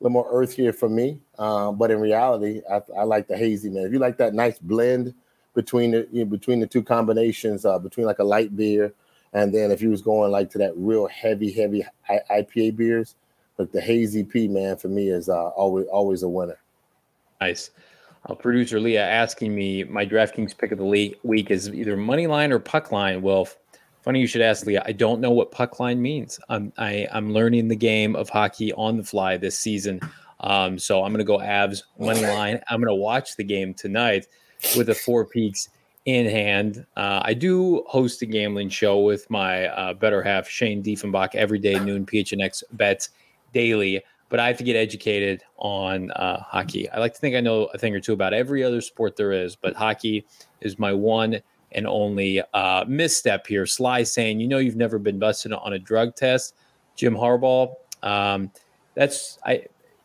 little 0.00 0.12
more 0.12 0.28
earthier 0.32 0.72
for 0.72 0.88
me. 0.88 1.20
Uh, 1.38 1.72
but 1.72 1.90
in 1.90 2.00
reality, 2.00 2.62
I, 2.70 2.80
I, 2.98 3.04
like 3.04 3.28
the 3.28 3.36
hazy 3.36 3.68
man. 3.68 3.84
If 3.84 3.92
you 3.92 3.98
like 3.98 4.16
that 4.18 4.34
nice 4.34 4.58
blend 4.58 5.14
between 5.54 5.90
the 5.92 6.08
you 6.10 6.24
know, 6.24 6.30
between 6.30 6.60
the 6.60 6.66
two 6.66 6.82
combinations, 6.82 7.64
uh, 7.64 7.78
between 7.78 8.06
like 8.06 8.18
a 8.18 8.24
light 8.24 8.56
beer, 8.56 8.92
and 9.32 9.54
then 9.54 9.70
if 9.70 9.82
you 9.82 9.90
was 9.90 10.02
going 10.02 10.30
like 10.32 10.50
to 10.50 10.58
that 10.58 10.72
real 10.76 11.06
heavy, 11.08 11.52
heavy 11.52 11.84
IPA 12.30 12.76
beers, 12.76 13.14
like 13.58 13.72
the 13.72 13.80
hazy 13.80 14.24
P 14.24 14.48
man 14.48 14.76
for 14.76 14.88
me 14.88 15.10
is 15.10 15.28
uh, 15.28 15.48
always 15.48 15.86
always 15.88 16.22
a 16.22 16.28
winner. 16.28 16.58
Nice. 17.40 17.70
Uh, 18.26 18.34
producer 18.34 18.78
Leah 18.78 19.06
asking 19.06 19.54
me 19.54 19.84
my 19.84 20.04
DraftKings 20.04 20.56
pick 20.56 20.72
of 20.72 20.78
the 20.78 21.16
week 21.22 21.50
is 21.50 21.70
either 21.70 21.96
money 21.96 22.26
line 22.26 22.52
or 22.52 22.58
puck 22.58 22.92
line. 22.92 23.22
Well, 23.22 23.48
Funny 24.02 24.20
you 24.20 24.26
should 24.26 24.40
ask, 24.40 24.66
Leah. 24.66 24.82
I 24.86 24.92
don't 24.92 25.20
know 25.20 25.30
what 25.30 25.50
puck 25.50 25.78
line 25.78 26.00
means. 26.00 26.40
I'm 26.48 26.72
I, 26.78 26.92
am 26.92 27.08
i 27.12 27.16
am 27.18 27.32
learning 27.32 27.68
the 27.68 27.76
game 27.76 28.16
of 28.16 28.30
hockey 28.30 28.72
on 28.72 28.96
the 28.96 29.04
fly 29.04 29.36
this 29.36 29.58
season. 29.58 30.00
Um, 30.40 30.78
so 30.78 31.04
I'm 31.04 31.12
going 31.12 31.18
to 31.18 31.24
go 31.24 31.38
Avs 31.38 31.82
money 31.98 32.22
line. 32.22 32.60
I'm 32.68 32.80
going 32.80 32.88
to 32.88 32.94
watch 32.94 33.36
the 33.36 33.44
game 33.44 33.74
tonight 33.74 34.26
with 34.76 34.86
the 34.86 34.94
Four 34.94 35.26
Peaks 35.26 35.68
in 36.06 36.26
hand. 36.26 36.86
Uh, 36.96 37.20
I 37.22 37.34
do 37.34 37.84
host 37.86 38.22
a 38.22 38.26
gambling 38.26 38.70
show 38.70 39.00
with 39.00 39.28
my 39.28 39.66
uh, 39.66 39.92
better 39.92 40.22
half 40.22 40.48
Shane 40.48 40.82
Diefenbach 40.82 41.34
every 41.34 41.58
day 41.58 41.78
noon 41.78 42.06
PHNX 42.06 42.62
bets 42.72 43.10
daily. 43.52 44.02
But 44.30 44.38
I 44.38 44.46
have 44.46 44.58
to 44.58 44.64
get 44.64 44.76
educated 44.76 45.42
on 45.58 46.12
uh, 46.12 46.40
hockey. 46.40 46.88
I 46.88 47.00
like 47.00 47.14
to 47.14 47.20
think 47.20 47.34
I 47.34 47.40
know 47.40 47.64
a 47.74 47.78
thing 47.78 47.94
or 47.94 48.00
two 48.00 48.12
about 48.12 48.32
every 48.32 48.62
other 48.62 48.80
sport 48.80 49.16
there 49.16 49.32
is, 49.32 49.56
but 49.56 49.74
hockey 49.74 50.24
is 50.60 50.78
my 50.78 50.92
one 50.92 51.40
and 51.72 51.86
only 51.86 52.42
uh, 52.54 52.84
misstep 52.86 53.46
here. 53.46 53.66
Sly 53.66 54.02
saying, 54.02 54.40
you 54.40 54.48
know, 54.48 54.58
you've 54.58 54.76
never 54.76 54.98
been 54.98 55.18
busted 55.18 55.52
on 55.52 55.72
a 55.72 55.78
drug 55.78 56.14
test. 56.16 56.54
Jim 56.96 57.14
Harbaugh. 57.14 57.74
Um, 58.02 58.50
that's 58.94 59.38
I, 59.44 59.64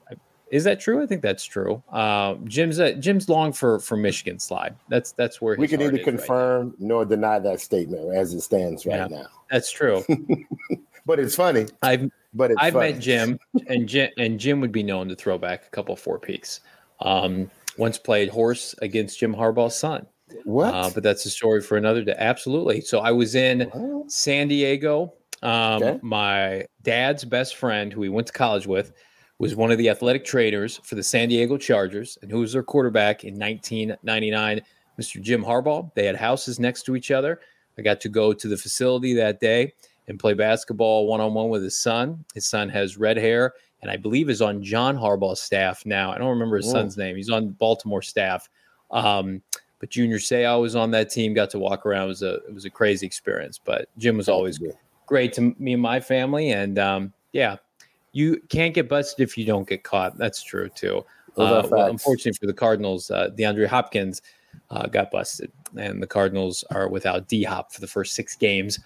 I, 0.09 0.15
Is 0.51 0.63
that 0.65 0.79
true? 0.79 1.01
I 1.01 1.07
think 1.07 1.21
that's 1.21 1.43
true. 1.43 1.81
Uh, 1.91 2.35
Jim's 2.45 2.79
uh, 2.79 2.91
Jim's 2.99 3.29
long 3.29 3.51
for 3.51 3.79
for 3.79 3.97
Michigan 3.97 4.39
slide. 4.39 4.75
That's 4.89 5.11
that's 5.13 5.41
where 5.41 5.55
we 5.57 5.67
can 5.67 5.79
neither 5.79 5.97
confirm 5.97 6.69
right 6.69 6.79
nor 6.79 7.05
deny 7.05 7.39
that 7.39 7.59
statement 7.59 8.13
as 8.13 8.33
it 8.33 8.41
stands 8.41 8.85
right 8.85 8.97
yeah, 8.97 9.07
now. 9.07 9.27
That's 9.51 9.71
true. 9.71 10.03
but 11.05 11.19
it's 11.19 11.35
funny. 11.35 11.65
I've 11.81 12.09
but 12.33 12.51
I've 12.57 12.73
funny. 12.73 12.93
met 12.93 13.01
Jim, 13.01 13.39
and 13.67 13.87
Jim 13.87 14.11
and 14.17 14.39
Jim 14.39 14.61
would 14.61 14.71
be 14.71 14.83
known 14.83 15.07
to 15.09 15.15
throw 15.15 15.37
back 15.37 15.65
a 15.65 15.69
couple 15.69 15.95
four 15.95 16.19
peaks. 16.19 16.61
Um, 17.01 17.49
once 17.77 17.97
played 17.97 18.29
horse 18.29 18.73
against 18.81 19.19
Jim 19.19 19.35
Harbaugh's 19.35 19.75
son. 19.75 20.07
What? 20.43 20.73
Uh, 20.73 20.89
but 20.93 21.03
that's 21.03 21.25
a 21.25 21.29
story 21.29 21.61
for 21.61 21.77
another 21.77 22.03
day. 22.03 22.15
Absolutely. 22.17 22.81
So 22.81 22.99
I 22.99 23.11
was 23.11 23.35
in? 23.35 23.71
San 24.07 24.47
Diego. 24.47 25.13
Um, 25.43 25.83
okay. 25.83 25.99
My 26.01 26.65
dad's 26.81 27.25
best 27.25 27.55
friend, 27.55 27.91
who 27.91 28.01
he 28.01 28.09
went 28.09 28.27
to 28.27 28.33
college 28.33 28.67
with, 28.67 28.93
was 29.37 29.55
one 29.55 29.71
of 29.71 29.77
the 29.77 29.89
athletic 29.89 30.25
trainers 30.25 30.79
for 30.83 30.95
the 30.95 31.03
San 31.03 31.29
Diego 31.29 31.57
Chargers, 31.57 32.17
and 32.21 32.31
who 32.31 32.39
was 32.39 32.53
their 32.53 32.63
quarterback 32.63 33.23
in 33.23 33.33
1999, 33.37 34.61
Mr. 34.99 35.21
Jim 35.21 35.43
Harbaugh. 35.43 35.93
They 35.93 36.05
had 36.05 36.15
houses 36.15 36.59
next 36.59 36.83
to 36.83 36.95
each 36.95 37.11
other. 37.11 37.41
I 37.77 37.81
got 37.81 37.99
to 38.01 38.09
go 38.09 38.31
to 38.31 38.47
the 38.47 38.57
facility 38.57 39.13
that 39.15 39.39
day 39.39 39.73
and 40.07 40.17
play 40.17 40.33
basketball 40.33 41.07
one 41.07 41.19
on 41.19 41.33
one 41.33 41.49
with 41.49 41.63
his 41.63 41.77
son. 41.77 42.23
His 42.33 42.45
son 42.45 42.69
has 42.69 42.97
red 42.97 43.17
hair 43.17 43.53
and 43.85 43.91
I 43.91 43.97
believe 43.97 44.31
is 44.31 44.41
on 44.41 44.63
John 44.63 44.97
Harbaugh's 44.97 45.41
staff 45.41 45.85
now. 45.85 46.11
I 46.11 46.17
don't 46.17 46.29
remember 46.29 46.57
his 46.57 46.65
Whoa. 46.65 46.73
son's 46.73 46.97
name. 46.97 47.15
He's 47.15 47.29
on 47.29 47.49
Baltimore 47.49 48.01
staff. 48.01 48.49
Um, 48.89 49.43
but 49.79 49.89
Junior 49.89 50.17
Seau 50.17 50.61
was 50.61 50.75
on 50.75 50.91
that 50.91 51.09
team, 51.09 51.33
got 51.33 51.49
to 51.51 51.59
walk 51.59 51.85
around. 51.85 52.05
It 52.05 52.07
was 52.07 52.23
a 52.23 52.35
it 52.35 52.53
was 52.53 52.65
a 52.65 52.69
crazy 52.69 53.05
experience. 53.05 53.59
But 53.63 53.89
Jim 53.97 54.17
was 54.17 54.29
always 54.29 54.59
great 55.05 55.33
to 55.33 55.55
me 55.59 55.73
and 55.73 55.81
my 55.81 55.99
family. 55.99 56.51
And 56.51 56.79
um, 56.79 57.13
yeah, 57.33 57.57
you 58.11 58.41
can't 58.49 58.73
get 58.73 58.89
busted 58.89 59.27
if 59.27 59.37
you 59.37 59.45
don't 59.45 59.67
get 59.67 59.83
caught. 59.83 60.17
That's 60.17 60.41
true 60.41 60.69
too. 60.69 61.05
Uh, 61.37 61.67
well, 61.69 61.89
unfortunately 61.89 62.37
for 62.39 62.47
the 62.47 62.53
Cardinals, 62.53 63.11
uh, 63.11 63.29
DeAndre 63.37 63.67
Hopkins 63.67 64.21
uh, 64.69 64.87
got 64.87 65.11
busted, 65.11 65.51
and 65.77 66.01
the 66.01 66.07
Cardinals 66.07 66.63
are 66.71 66.87
without 66.87 67.27
D 67.27 67.43
Hop 67.43 67.73
for 67.73 67.81
the 67.81 67.87
first 67.87 68.15
six 68.15 68.35
games 68.35 68.79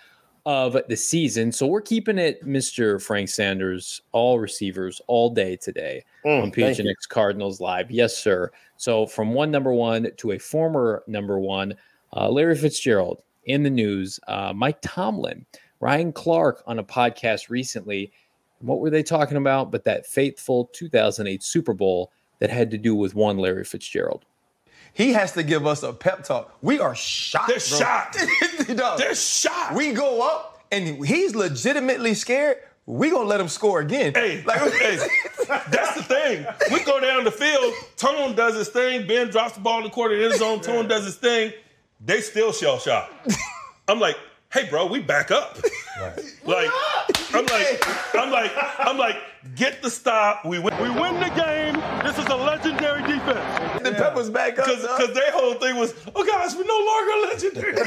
of 0.50 0.76
the 0.88 0.98
season. 0.98 1.52
So 1.52 1.68
we're 1.68 1.80
keeping 1.80 2.18
it, 2.18 2.44
Mr. 2.44 3.00
Frank 3.00 3.30
Sanders, 3.30 4.02
all 4.14 4.40
receivers 4.40 5.00
all 5.06 5.30
day 5.30 5.56
today 5.56 6.04
mm, 6.26 6.42
on 6.42 6.52
PHNX 6.52 7.08
Cardinals 7.08 7.62
Live. 7.62 7.92
Yes, 7.92 8.18
sir. 8.18 8.50
So 8.76 9.06
from 9.06 9.36
one 9.36 9.52
number 9.52 9.72
one 9.72 10.08
to 10.18 10.32
a 10.32 10.40
former 10.40 11.04
number 11.06 11.38
one, 11.38 11.76
uh, 12.18 12.32
Larry 12.32 12.58
Fitzgerald 12.58 13.22
in 13.46 13.62
the 13.62 13.70
news, 13.70 14.20
uh, 14.28 14.52
Mike 14.56 14.80
Tomlin, 14.82 15.46
Ryan 15.82 16.12
Clark 16.12 16.64
on 16.66 16.80
a 16.80 16.84
podcast 16.84 17.52
recently. 17.52 18.12
What 18.58 18.80
were 18.80 18.90
they 18.90 19.04
talking 19.04 19.38
about? 19.38 19.70
But 19.70 19.84
that 19.84 20.08
fateful 20.08 20.72
2008 20.74 21.44
Super 21.44 21.76
Bowl 21.76 22.12
that 22.40 22.50
had 22.50 22.72
to 22.72 22.78
do 22.80 22.96
with 22.96 23.14
one 23.14 23.38
Larry 23.38 23.66
Fitzgerald. 23.66 24.26
He 24.94 25.14
has 25.14 25.32
to 25.34 25.44
give 25.44 25.66
us 25.66 25.84
a 25.84 25.94
pep 25.94 26.24
talk. 26.24 26.58
We 26.62 26.80
are 26.80 26.96
shocked. 26.96 27.48
They're 27.48 27.58
bro. 27.58 27.78
shocked. 27.78 28.18
They're 28.98 29.16
shocked. 29.16 29.76
We 29.76 29.94
go 29.94 30.22
up 30.22 30.64
and 30.72 31.06
he's 31.06 31.36
legitimately 31.36 32.14
scared. 32.14 32.58
We 32.86 33.12
gonna 33.12 33.30
let 33.30 33.40
him 33.40 33.50
score 33.50 33.82
again. 33.82 34.14
Hey, 34.16 34.44
like, 34.44 34.60
hey, 34.74 34.98
that's 35.48 35.96
the 35.96 36.04
thing. 36.04 36.46
We 36.74 36.84
go 36.84 37.00
down 37.00 37.24
the 37.24 37.32
field. 37.32 37.74
Tone 37.98 38.36
does 38.36 38.56
his 38.56 38.70
thing. 38.70 39.06
Ben 39.06 39.30
drops 39.30 39.54
the 39.54 39.60
ball 39.60 39.78
in 39.78 39.84
the 39.84 39.90
quarter 39.92 40.16
end 40.16 40.34
zone. 40.34 40.60
Tone 40.62 40.88
does 40.88 41.06
his 41.06 41.16
thing. 41.16 41.54
They 42.04 42.22
still 42.22 42.52
shell 42.52 42.80
shocked. 42.80 43.14
I'm 43.88 44.00
like, 44.00 44.18
hey, 44.52 44.68
bro, 44.70 44.88
we 44.88 45.02
back 45.02 45.30
up. 45.30 45.60
Like, 46.46 46.70
I'm 47.34 47.46
like, 47.46 48.16
I'm 48.16 48.32
like, 48.32 48.52
I'm 48.80 48.98
like, 48.98 49.18
get 49.56 49.84
the 49.84 49.90
stop. 49.92 50.44
We 50.46 50.58
win. 50.58 50.76
We 50.82 50.90
win 50.90 51.20
the 51.20 51.30
game. 51.36 51.69
This 52.10 52.26
is 52.26 52.26
a 52.26 52.36
legendary 52.36 53.04
defense. 53.04 53.84
The 53.84 53.92
Peppers 53.92 54.32
back 54.32 54.58
up. 54.58 54.66
Because 54.66 54.84
dog. 54.84 55.14
their 55.14 55.32
whole 55.32 55.54
thing 55.54 55.78
was, 55.78 55.94
oh 56.16 56.26
guys, 56.26 56.56
we're 56.56 56.64
no 56.64 56.74
longer 56.74 57.28
legendary. 57.32 57.74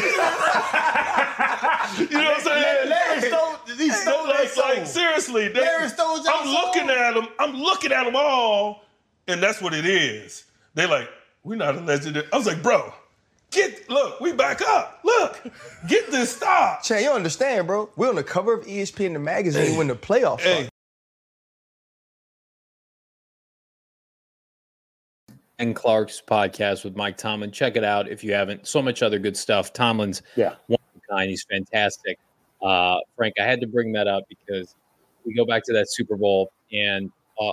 you 1.99 2.17
know 2.17 2.31
what 2.31 2.37
I'm 2.37 2.41
saying? 2.41 2.89
Larry 2.89 3.21
stole, 3.23 3.57
he 3.77 3.91
stole 3.91 4.27
that 4.29 4.53
like, 4.57 4.77
like, 4.79 4.87
seriously, 4.87 5.49
they- 5.49 5.61
Larry 5.61 5.89
stole 5.89 6.19
y'all 6.23 6.35
I'm 6.37 6.45
soul. 6.45 6.53
looking 6.55 6.89
at 6.89 7.15
them. 7.15 7.27
I'm 7.41 7.55
looking 7.57 7.91
at 7.91 8.05
them 8.05 8.15
all, 8.15 8.85
and 9.27 9.43
that's 9.43 9.61
what 9.61 9.75
it 9.75 9.87
is. 9.87 10.45
They 10.75 10.87
like, 10.87 11.09
we're 11.43 11.57
not 11.57 11.75
a 11.75 11.81
legendary. 11.81 12.27
I 12.33 12.37
was 12.37 12.47
like, 12.47 12.63
bro, 12.63 12.95
get 13.51 13.91
look, 13.91 14.21
we 14.21 14.33
back 14.33 14.63
up. 14.63 15.01
Look, 15.03 15.43
get 15.89 16.13
this 16.13 16.37
stop. 16.37 16.85
Chan, 16.85 17.03
you 17.03 17.11
understand, 17.11 17.67
bro. 17.67 17.91
We're 17.97 18.11
on 18.11 18.15
the 18.15 18.23
cover 18.23 18.55
of 18.55 18.65
ESPN 18.67 19.15
the 19.15 19.19
magazine 19.19 19.77
when 19.77 19.89
the 19.89 19.97
playoffs 19.97 20.43
Hey, 20.43 20.69
and 25.63 25.77
Clark's 25.77 26.21
podcast 26.27 26.85
with 26.85 26.97
Mike 26.97 27.17
Tomlin. 27.17 27.53
Check 27.53 27.77
it 27.77 27.85
out 27.85 28.09
if 28.09 28.25
you 28.25 28.33
haven't. 28.35 28.67
So 28.67 28.83
much 28.83 29.01
other 29.03 29.19
good 29.21 29.37
stuff. 29.37 29.73
Tomlin's 29.73 30.21
Yeah. 30.35 30.57
one 30.67 30.79
of 30.97 31.01
kind. 31.09 31.31
He's 31.31 31.45
fantastic. 31.49 32.19
Uh, 32.61 32.99
Frank, 33.17 33.35
I 33.41 33.45
had 33.45 33.61
to 33.61 33.69
bring 33.69 33.93
that 33.93 34.09
up 34.09 34.25
because 34.29 34.75
we 35.25 35.35
go 35.35 35.45
back 35.45 35.63
to 35.65 35.73
that 35.73 35.91
Super 35.91 36.17
Bowl 36.17 36.53
and 36.73 37.11
uh, 37.41 37.53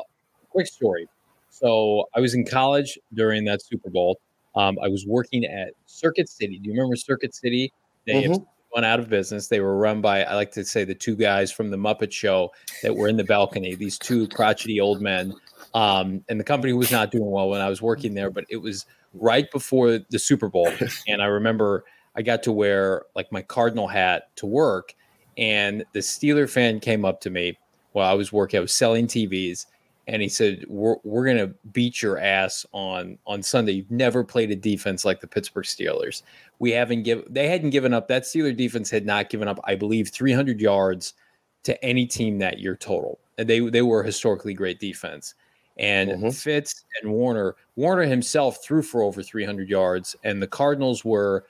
quick 0.50 0.66
story. 0.66 1.08
So 1.52 2.06
I 2.16 2.20
was 2.20 2.34
in 2.34 2.46
college 2.46 2.98
during 3.14 3.46
that 3.46 3.62
Super 3.62 3.92
Bowl. 3.92 4.20
Um, 4.56 4.78
I 4.84 4.88
was 4.88 5.06
working 5.06 5.46
at 5.46 5.70
Circuit 5.86 6.30
City. 6.30 6.58
Do 6.58 6.70
you 6.70 6.74
remember 6.76 6.96
Circuit 6.96 7.36
City? 7.36 7.72
They 8.08 8.24
have 8.24 8.40
gone 8.74 8.84
out 8.84 9.00
of 9.00 9.08
business. 9.10 9.48
They 9.48 9.60
were 9.60 9.78
run 9.78 10.02
by, 10.02 10.24
I 10.24 10.34
like 10.34 10.52
to 10.54 10.66
say, 10.66 10.84
the 10.84 10.96
two 10.96 11.16
guys 11.16 11.52
from 11.52 11.70
the 11.70 11.78
Muppet 11.78 12.12
Show 12.12 12.50
that 12.82 12.96
were 12.96 13.08
in 13.08 13.18
the 13.18 13.24
balcony. 13.24 13.76
These 13.76 14.00
two 14.00 14.28
crotchety 14.30 14.80
old 14.80 15.00
men 15.02 15.34
um, 15.74 16.24
and 16.30 16.40
the 16.40 16.44
company 16.44 16.74
was 16.74 16.92
not 16.92 17.12
doing 17.12 17.30
well 17.30 17.50
when 17.50 17.62
I 17.62 17.70
was 17.70 17.82
working 17.82 18.14
there. 18.14 18.32
But 18.32 18.46
it 18.50 18.58
was 18.58 18.86
right 19.14 19.50
before 19.52 20.00
the 20.10 20.20
Super 20.20 20.50
Bowl, 20.50 20.72
and 21.08 21.22
I 21.22 21.26
remember 21.26 21.86
I 22.16 22.22
got 22.22 22.44
to 22.44 22.52
wear 22.52 23.04
like 23.16 23.32
my 23.32 23.42
Cardinal 23.42 23.88
hat 23.88 24.36
to 24.38 24.46
work, 24.46 24.96
and 25.38 25.86
the 25.94 26.00
Steeler 26.00 26.50
fan 26.50 26.80
came 26.80 27.06
up 27.06 27.22
to 27.22 27.30
me 27.30 27.58
while 27.92 28.10
I 28.10 28.14
was 28.14 28.32
working. 28.32 28.58
I 28.58 28.62
was 28.62 28.74
selling 28.74 29.08
TVs, 29.08 29.66
and 30.08 30.22
he 30.22 30.30
said, 30.30 30.66
"We're 30.68 30.96
we're 31.04 31.26
gonna 31.26 31.54
beat 31.72 32.02
your 32.02 32.20
ass 32.20 32.66
on 32.72 33.18
on 33.28 33.44
Sunday. 33.44 33.74
You've 33.74 33.92
never 33.92 34.24
played 34.24 34.52
a 34.52 34.56
defense 34.56 35.06
like 35.06 35.22
the 35.22 35.28
Pittsburgh 35.28 35.66
Steelers. 35.66 36.24
We 36.60 36.72
haven't 36.72 37.04
given. 37.04 37.26
They 37.30 37.48
hadn't 37.48 37.70
given 37.70 37.94
up. 37.94 38.08
That 38.08 38.24
Steeler 38.24 38.56
defense 38.56 38.90
had 38.90 39.06
not 39.06 39.30
given 39.30 39.48
up. 39.48 39.60
I 39.64 39.76
believe 39.76 40.10
300 40.10 40.60
yards." 40.62 41.14
To 41.64 41.84
any 41.84 42.06
team 42.08 42.40
that 42.40 42.60
year 42.60 42.78
total, 42.78 43.20
and 43.38 43.48
they 43.48 43.60
they 43.60 43.82
were 43.82 44.02
a 44.02 44.06
historically 44.06 44.54
great 44.54 44.80
defense 44.80 45.36
and 45.80 46.12
Mhm. 46.12 46.36
Fitz 46.36 46.86
and 47.02 47.12
Warner. 47.12 47.56
Warner 47.76 48.04
himself 48.04 48.64
threw 48.64 48.82
for 48.84 49.02
over 49.02 49.24
300 49.24 49.70
yards, 49.70 50.16
and 50.24 50.42
the 50.42 50.48
Cardinals 50.48 51.04
were 51.04 51.46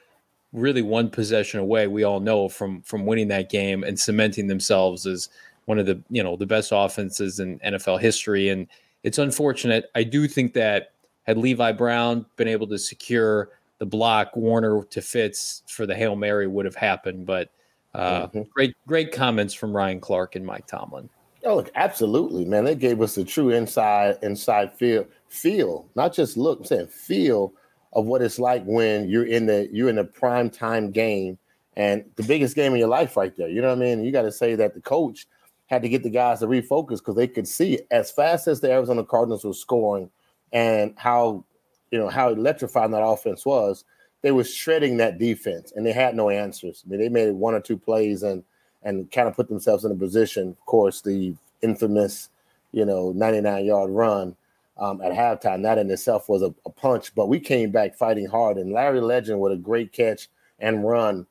really 0.53 0.81
one 0.81 1.09
possession 1.09 1.59
away. 1.59 1.87
We 1.87 2.03
all 2.03 2.19
know 2.19 2.47
from 2.47 2.81
from 2.83 3.05
winning 3.05 3.27
that 3.29 3.49
game 3.49 3.83
and 3.83 3.99
cementing 3.99 4.47
themselves 4.47 5.05
as 5.05 5.29
one 5.65 5.77
of 5.79 5.85
the 5.85 5.99
you 6.09 6.23
know 6.23 6.35
the 6.35 6.45
best 6.45 6.71
offenses 6.73 7.39
in 7.39 7.59
NFL 7.59 7.97
history. 7.97 8.49
And 8.49 8.67
it's 9.03 9.17
unfortunate. 9.17 9.89
I 9.95 10.03
do 10.03 10.27
think 10.27 10.53
that 10.53 10.91
had 11.23 11.37
Levi 11.37 11.71
Brown 11.73 12.25
been 12.37 12.47
able 12.47 12.67
to 12.67 12.77
secure 12.79 13.49
the 13.77 13.85
block, 13.85 14.35
Warner 14.35 14.83
to 14.83 15.01
Fitz 15.01 15.63
for 15.67 15.85
the 15.85 15.95
hail 15.95 16.15
mary 16.15 16.47
would 16.47 16.65
have 16.65 16.75
happened. 16.75 17.25
But 17.25 17.49
uh, 17.95 18.27
Mhm. 18.27 18.49
great 18.51 18.75
great 18.87 19.11
comments 19.11 19.53
from 19.53 19.75
Ryan 19.75 19.99
Clark 19.99 20.35
and 20.35 20.45
Mike 20.45 20.67
Tomlin. 20.67 21.09
Oh, 21.45 21.55
look, 21.55 21.71
absolutely, 21.75 22.45
man. 22.45 22.65
They 22.65 22.75
gave 22.75 23.01
us 23.01 23.17
a 23.17 23.23
true 23.23 23.49
inside 23.49 24.17
inside 24.21 24.73
feel 24.73 25.05
feel, 25.27 25.87
not 25.95 26.13
just 26.13 26.35
look. 26.35 26.59
I'm 26.59 26.65
saying 26.65 26.87
feel 26.87 27.53
of 27.93 28.05
what 28.05 28.21
it's 28.21 28.39
like 28.39 28.63
when 28.65 29.09
you're 29.09 29.25
in 29.25 29.45
the 29.45 29.69
you're 29.71 29.89
in 29.89 29.97
a 29.97 30.03
prime 30.03 30.49
time 30.49 30.91
game 30.91 31.37
and 31.77 32.03
the 32.17 32.23
biggest 32.23 32.55
game 32.55 32.73
of 32.73 32.79
your 32.79 32.89
life 32.89 33.15
right 33.15 33.35
there. 33.37 33.47
You 33.47 33.61
know 33.61 33.69
what 33.69 33.77
I 33.77 33.81
mean? 33.81 34.03
You 34.03 34.11
got 34.11 34.23
to 34.23 34.31
say 34.31 34.55
that 34.55 34.73
the 34.73 34.81
coach 34.81 35.27
had 35.67 35.81
to 35.81 35.89
get 35.89 36.03
the 36.03 36.09
guys 36.09 36.39
to 36.39 36.47
refocus 36.47 36.97
because 36.97 37.15
they 37.15 37.27
could 37.27 37.47
see 37.47 37.75
it. 37.75 37.87
as 37.91 38.11
fast 38.11 38.47
as 38.47 38.59
the 38.59 38.71
Arizona 38.71 39.03
Cardinals 39.03 39.45
were 39.45 39.53
scoring 39.53 40.09
and 40.51 40.93
how 40.97 41.45
you 41.91 41.99
know 41.99 42.09
how 42.09 42.29
electrifying 42.29 42.91
that 42.91 43.03
offense 43.03 43.45
was. 43.45 43.85
They 44.21 44.31
were 44.31 44.43
shredding 44.43 44.97
that 44.97 45.17
defense 45.17 45.71
and 45.73 45.85
they 45.85 45.93
had 45.93 46.15
no 46.15 46.29
answers. 46.29 46.83
I 46.85 46.89
mean, 46.89 46.99
they 46.99 47.07
made 47.07 47.31
one 47.31 47.53
or 47.53 47.61
two 47.61 47.77
plays 47.77 48.23
and 48.23 48.43
and 48.83 49.11
kind 49.11 49.27
of 49.27 49.35
put 49.35 49.49
themselves 49.49 49.85
in 49.85 49.91
a 49.91 49.95
position. 49.95 50.49
Of 50.49 50.65
course, 50.65 51.01
the 51.01 51.35
infamous, 51.61 52.29
you 52.71 52.85
know, 52.85 53.11
99 53.13 53.65
yard 53.65 53.89
run 53.91 54.35
um, 54.77 55.01
at 55.01 55.11
halftime. 55.11 55.63
That 55.63 55.77
in 55.77 55.89
itself 55.91 56.29
was 56.29 56.41
a, 56.41 56.53
a 56.65 56.69
punch, 56.69 57.13
but 57.15 57.27
we 57.27 57.39
came 57.39 57.71
back 57.71 57.95
fighting 57.95 58.27
hard. 58.27 58.57
And 58.57 58.71
Larry 58.71 59.01
Legend 59.01 59.39
with 59.39 59.51
a 59.51 59.57
great 59.57 59.91
catch 59.91 60.29
and 60.59 60.87
run. 60.87 61.25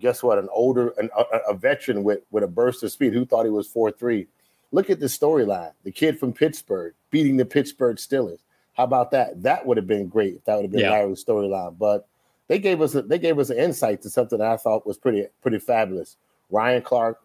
Guess 0.00 0.22
what? 0.22 0.38
An 0.38 0.48
older, 0.52 0.88
an, 0.98 1.08
a, 1.16 1.38
a 1.50 1.54
veteran 1.54 2.04
with 2.04 2.20
with 2.30 2.44
a 2.44 2.48
burst 2.48 2.82
of 2.82 2.92
speed 2.92 3.14
who 3.14 3.24
thought 3.24 3.44
he 3.44 3.50
was 3.50 3.66
four 3.66 3.90
three. 3.90 4.26
Look 4.72 4.90
at 4.90 5.00
the 5.00 5.06
storyline. 5.06 5.72
The 5.84 5.92
kid 5.92 6.18
from 6.18 6.32
Pittsburgh 6.32 6.92
beating 7.10 7.36
the 7.36 7.46
Pittsburgh 7.46 7.96
Steelers. 7.96 8.40
How 8.76 8.84
about 8.84 9.10
that? 9.12 9.42
That 9.42 9.64
would 9.64 9.78
have 9.78 9.86
been 9.86 10.08
great 10.08 10.34
if 10.34 10.44
that 10.44 10.56
would 10.56 10.64
have 10.64 10.72
been 10.72 10.80
Yeah. 10.80 10.90
Larry's 10.90 11.24
storyline. 11.24 11.78
But 11.78 12.06
they 12.48 12.58
gave 12.58 12.82
us 12.82 12.94
a, 12.94 13.00
they 13.02 13.18
gave 13.18 13.38
us 13.38 13.48
an 13.48 13.58
insight 13.58 14.02
to 14.02 14.10
something 14.10 14.38
that 14.38 14.48
I 14.48 14.56
thought 14.58 14.86
was 14.86 14.98
pretty 14.98 15.26
pretty 15.40 15.58
fabulous. 15.58 16.16
Ryan 16.50 16.82
Clark, 16.82 17.20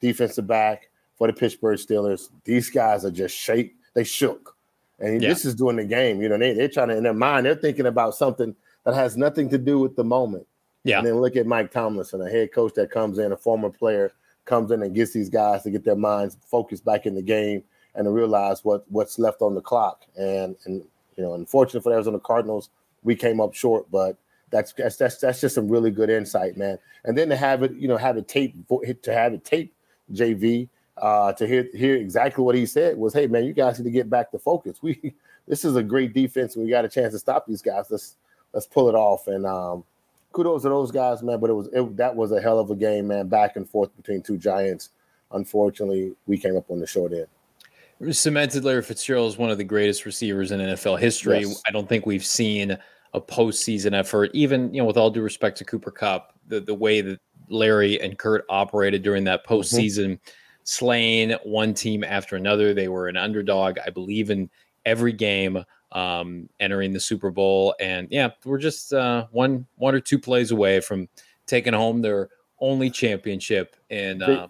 defensive 0.00 0.46
back 0.46 0.88
for 1.16 1.26
the 1.26 1.32
Pittsburgh 1.32 1.78
Steelers. 1.78 2.28
These 2.44 2.70
guys 2.70 3.04
are 3.04 3.10
just 3.10 3.36
shake. 3.36 3.74
They 3.94 4.04
shook, 4.04 4.56
and 4.98 5.20
Yeah. 5.22 5.28
this 5.28 5.44
is 5.44 5.54
doing 5.54 5.76
the 5.76 5.84
game. 5.84 6.22
You 6.22 6.28
know, 6.28 6.38
they 6.38 6.54
they're 6.54 6.68
trying 6.68 6.88
to 6.88 6.96
in 6.96 7.02
their 7.02 7.14
mind 7.14 7.46
they're 7.46 7.54
thinking 7.54 7.86
about 7.86 8.14
something 8.14 8.54
that 8.84 8.94
has 8.94 9.16
nothing 9.16 9.48
to 9.50 9.58
do 9.58 9.78
with 9.78 9.96
the 9.96 10.04
moment. 10.04 10.46
Yeah. 10.84 10.98
And 10.98 11.06
then 11.06 11.14
look 11.20 11.36
at 11.36 11.46
Mike 11.46 11.70
Tomlinson, 11.70 12.20
a 12.22 12.28
head 12.28 12.52
coach 12.52 12.74
that 12.74 12.90
comes 12.90 13.18
in, 13.18 13.30
a 13.32 13.36
former 13.36 13.70
player 13.70 14.12
comes 14.44 14.72
in 14.72 14.82
and 14.82 14.92
gets 14.94 15.12
these 15.12 15.28
guys 15.28 15.62
to 15.62 15.70
get 15.70 15.84
their 15.84 15.94
minds 15.94 16.36
focused 16.46 16.84
back 16.84 17.06
in 17.06 17.14
the 17.14 17.22
game 17.22 17.62
and 17.94 18.06
to 18.06 18.10
realize 18.10 18.64
what 18.64 18.84
what's 18.90 19.18
left 19.18 19.42
on 19.42 19.54
the 19.54 19.60
clock. 19.60 20.04
And 20.16 20.56
and 20.64 20.82
you 21.16 21.22
know, 21.22 21.34
unfortunately 21.34 21.82
for 21.82 21.90
the 21.90 21.94
Arizona 21.96 22.18
Cardinals, 22.18 22.70
we 23.04 23.14
came 23.14 23.40
up 23.40 23.54
short, 23.54 23.86
but 23.92 24.16
that's 24.52 24.72
that's 24.74 24.96
that's, 24.96 25.16
that's 25.16 25.40
just 25.40 25.54
some 25.56 25.68
really 25.68 25.90
good 25.90 26.10
insight, 26.10 26.56
man. 26.56 26.78
And 27.04 27.18
then 27.18 27.30
to 27.30 27.36
have 27.36 27.64
it, 27.64 27.72
you 27.72 27.88
know, 27.88 27.96
have 27.96 28.16
it 28.16 28.28
tape 28.28 28.54
to 28.68 29.12
have 29.12 29.32
it 29.32 29.44
tape, 29.44 29.74
JV, 30.12 30.68
uh, 30.98 31.32
to 31.32 31.46
hear 31.46 31.66
hear 31.74 31.96
exactly 31.96 32.44
what 32.44 32.54
he 32.54 32.66
said 32.66 32.96
was, 32.96 33.14
hey 33.14 33.26
man, 33.26 33.44
you 33.44 33.54
guys 33.54 33.78
need 33.78 33.84
to 33.84 33.90
get 33.90 34.10
back 34.10 34.30
to 34.30 34.38
focus. 34.38 34.78
We 34.82 35.14
this 35.48 35.64
is 35.64 35.74
a 35.74 35.82
great 35.82 36.12
defense, 36.12 36.54
we 36.54 36.68
got 36.68 36.84
a 36.84 36.88
chance 36.88 37.14
to 37.14 37.18
stop 37.18 37.46
these 37.46 37.62
guys. 37.62 37.86
Let's 37.90 38.16
let's 38.52 38.66
pull 38.66 38.88
it 38.88 38.94
off. 38.94 39.26
And 39.26 39.46
um, 39.46 39.84
kudos 40.32 40.62
to 40.62 40.68
those 40.68 40.92
guys, 40.92 41.22
man. 41.22 41.40
But 41.40 41.50
it 41.50 41.54
was 41.54 41.68
it, 41.72 41.96
that 41.96 42.14
was 42.14 42.30
a 42.30 42.40
hell 42.40 42.60
of 42.60 42.70
a 42.70 42.76
game, 42.76 43.08
man. 43.08 43.28
Back 43.28 43.56
and 43.56 43.68
forth 43.68 43.96
between 43.96 44.22
two 44.22 44.36
giants. 44.36 44.90
Unfortunately, 45.32 46.12
we 46.26 46.36
came 46.36 46.58
up 46.58 46.70
on 46.70 46.78
the 46.78 46.86
short 46.86 47.12
end. 47.14 48.14
cemented 48.14 48.64
Larry 48.64 48.82
Fitzgerald 48.82 49.32
as 49.32 49.38
one 49.38 49.48
of 49.48 49.56
the 49.56 49.64
greatest 49.64 50.04
receivers 50.04 50.52
in 50.52 50.60
NFL 50.60 50.98
history. 50.98 51.40
Yes. 51.40 51.62
I 51.66 51.70
don't 51.70 51.88
think 51.88 52.04
we've 52.04 52.24
seen 52.24 52.76
a 53.14 53.20
postseason 53.20 53.92
effort, 53.92 54.30
even 54.32 54.72
you 54.72 54.80
know, 54.80 54.86
with 54.86 54.96
all 54.96 55.10
due 55.10 55.22
respect 55.22 55.58
to 55.58 55.64
Cooper 55.64 55.90
Kupp, 55.90 56.34
the 56.48 56.60
the 56.60 56.74
way 56.74 57.00
that 57.00 57.20
Larry 57.48 58.00
and 58.00 58.18
Kurt 58.18 58.44
operated 58.48 59.02
during 59.02 59.24
that 59.24 59.44
Mm-hmm. 59.44 59.54
postseason, 59.54 60.18
slaying 60.64 61.32
one 61.44 61.74
team 61.74 62.04
after 62.04 62.36
another. 62.36 62.72
They 62.72 62.88
were 62.88 63.08
an 63.08 63.16
underdog, 63.16 63.78
I 63.84 63.90
believe, 63.90 64.30
in 64.30 64.48
every 64.86 65.12
game, 65.12 65.64
um, 65.92 66.48
entering 66.60 66.92
the 66.92 67.00
Super 67.00 67.30
Bowl, 67.30 67.74
and 67.80 68.08
yeah, 68.10 68.30
we're 68.44 68.58
just 68.58 68.92
uh, 68.92 69.26
one 69.30 69.66
one 69.76 69.94
or 69.94 70.00
two 70.00 70.18
plays 70.18 70.50
away 70.50 70.80
from 70.80 71.08
taking 71.46 71.74
home 71.74 72.00
their 72.00 72.30
only 72.60 72.88
championship. 72.90 73.76
And 73.90 74.22
uh, 74.22 74.48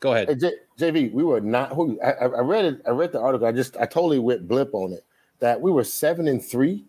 go 0.00 0.12
ahead. 0.12 0.28
Hey, 0.28 0.34
J- 0.34 0.52
JV, 0.78 1.12
we 1.12 1.24
were 1.24 1.40
not. 1.40 1.72
Who 1.72 1.98
I, 2.02 2.10
I 2.10 2.24
I 2.26 2.40
read 2.40 2.64
it. 2.66 2.82
I 2.86 2.90
read 2.90 3.12
the 3.12 3.20
article. 3.20 3.46
I 3.46 3.52
just 3.52 3.76
I 3.78 3.86
totally 3.86 4.18
went 4.18 4.46
blip 4.46 4.74
on 4.74 4.92
it. 4.92 5.04
That 5.38 5.60
we 5.60 5.70
were 5.70 5.84
seven 5.84 6.28
and 6.28 6.44
three, 6.44 6.84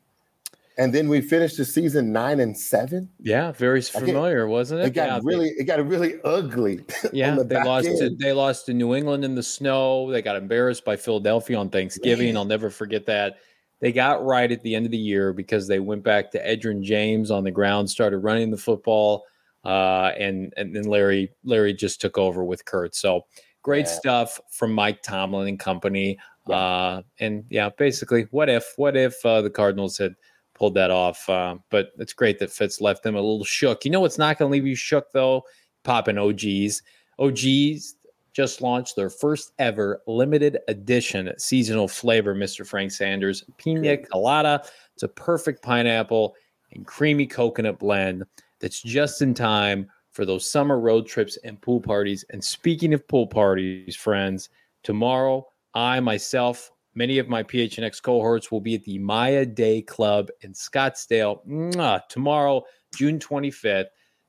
and 0.77 0.93
then 0.93 1.09
we 1.09 1.21
finished 1.21 1.57
the 1.57 1.65
season 1.65 2.11
nine 2.11 2.39
and 2.39 2.57
seven. 2.57 3.09
Yeah, 3.19 3.51
very 3.53 3.81
get- 3.81 3.91
familiar, 3.91 4.47
wasn't 4.47 4.81
it? 4.81 4.87
It 4.87 4.93
got 4.93 5.07
Yeah, 5.07 5.19
really, 5.23 5.49
it 5.57 5.63
got 5.65 5.85
really 5.87 6.15
ugly. 6.23 6.83
Yeah, 7.13 7.35
the 7.35 7.43
they 7.43 7.63
lost 7.63 7.85
to 7.87 8.15
they 8.19 8.33
lost 8.33 8.65
to 8.67 8.73
New 8.73 8.93
England 8.95 9.23
in 9.25 9.35
the 9.35 9.43
snow. 9.43 10.11
They 10.11 10.21
got 10.21 10.35
embarrassed 10.35 10.85
by 10.85 10.95
Philadelphia 10.95 11.57
on 11.57 11.69
Thanksgiving. 11.69 12.27
Man. 12.27 12.37
I'll 12.37 12.45
never 12.45 12.69
forget 12.69 13.05
that. 13.07 13.37
They 13.79 13.91
got 13.91 14.25
right 14.25 14.51
at 14.51 14.63
the 14.63 14.73
end 14.73 14.85
of 14.85 14.91
the 14.91 14.97
year 14.97 15.33
because 15.33 15.67
they 15.67 15.79
went 15.79 16.03
back 16.03 16.31
to 16.31 16.43
Edgerrin 16.43 16.81
James 16.81 17.29
on 17.29 17.43
the 17.43 17.51
ground, 17.51 17.87
started 17.89 18.17
running 18.19 18.49
the 18.49 18.57
football, 18.57 19.23
uh, 19.65 20.11
and 20.17 20.51
and 20.57 20.75
then 20.75 20.83
Larry 20.85 21.31
Larry 21.43 21.73
just 21.73 22.01
took 22.01 22.17
over 22.17 22.43
with 22.43 22.65
Kurt. 22.65 22.95
So 22.95 23.25
great 23.61 23.85
Yeah. 23.85 23.91
stuff 23.91 24.39
from 24.51 24.71
Mike 24.73 25.01
Tomlin 25.03 25.47
and 25.47 25.59
company. 25.59 26.17
Yeah. 26.47 26.55
Uh, 26.55 27.01
and 27.19 27.43
yeah, 27.49 27.69
basically, 27.77 28.27
what 28.31 28.49
if 28.49 28.73
what 28.77 28.95
if 28.97 29.23
uh, 29.25 29.41
the 29.41 29.49
Cardinals 29.49 29.97
had 29.97 30.15
pulled 30.58 30.74
that 30.76 30.91
off. 30.91 31.28
Uh, 31.30 31.56
but 31.70 31.91
it's 31.98 32.13
great 32.13 32.39
that 32.39 32.52
Fitz 32.52 32.82
left 32.82 33.04
them 33.04 33.15
a 33.15 33.22
little 33.22 33.43
shook. 33.43 33.86
You 33.86 33.91
know 33.91 34.02
what's 34.02 34.17
not 34.17 34.38
going 34.38 34.50
to 34.50 34.54
leave 34.54 34.67
you 34.67 34.76
shook 34.76 35.12
though? 35.13 35.43
Popping 35.84 36.17
OGs. 36.17 36.82
OGs 37.20 37.96
just 38.34 38.62
launched 38.62 38.96
their 38.96 39.10
first 39.10 39.54
ever 39.58 40.02
limited 40.06 40.60
edition 40.67 41.32
seasonal 41.38 41.88
flavor, 41.88 42.36
Mr. 42.36 42.65
Frank 42.67 42.91
Sanders 42.91 43.43
Pina 43.58 43.98
Colada. 43.98 44.62
It's 44.93 45.04
a 45.04 45.08
perfect 45.08 45.63
pineapple 45.63 46.36
and 46.74 46.86
creamy 46.86 47.26
coconut 47.26 47.80
blend 47.80 48.24
that's 48.60 48.82
just 48.82 49.22
in 49.22 49.34
time 49.34 49.89
for 50.12 50.26
those 50.26 50.50
summer 50.50 50.80
road 50.80 51.08
trips 51.08 51.38
and 51.43 51.62
pool 51.62 51.80
parties. 51.80 52.26
And 52.30 52.43
speaking 52.43 52.93
of 52.93 53.08
pool 53.08 53.28
parties, 53.28 53.96
friends, 53.96 54.50
tomorrow 54.84 55.48
I 55.74 56.00
myself, 56.00 56.72
many 56.97 57.19
of 57.19 57.29
my 57.29 57.43
PHNX 57.43 58.01
cohorts 58.01 58.51
will 58.51 58.60
be 58.60 58.73
at 58.73 58.83
the 58.83 58.97
Maya 58.97 59.45
Day 59.45 59.83
Club 59.83 60.29
in 60.41 60.51
Scottsdale 60.53 61.45
Mwah. 61.47 62.01
tomorrow, 62.10 62.63
June 62.95 63.19
25th. 63.19 63.86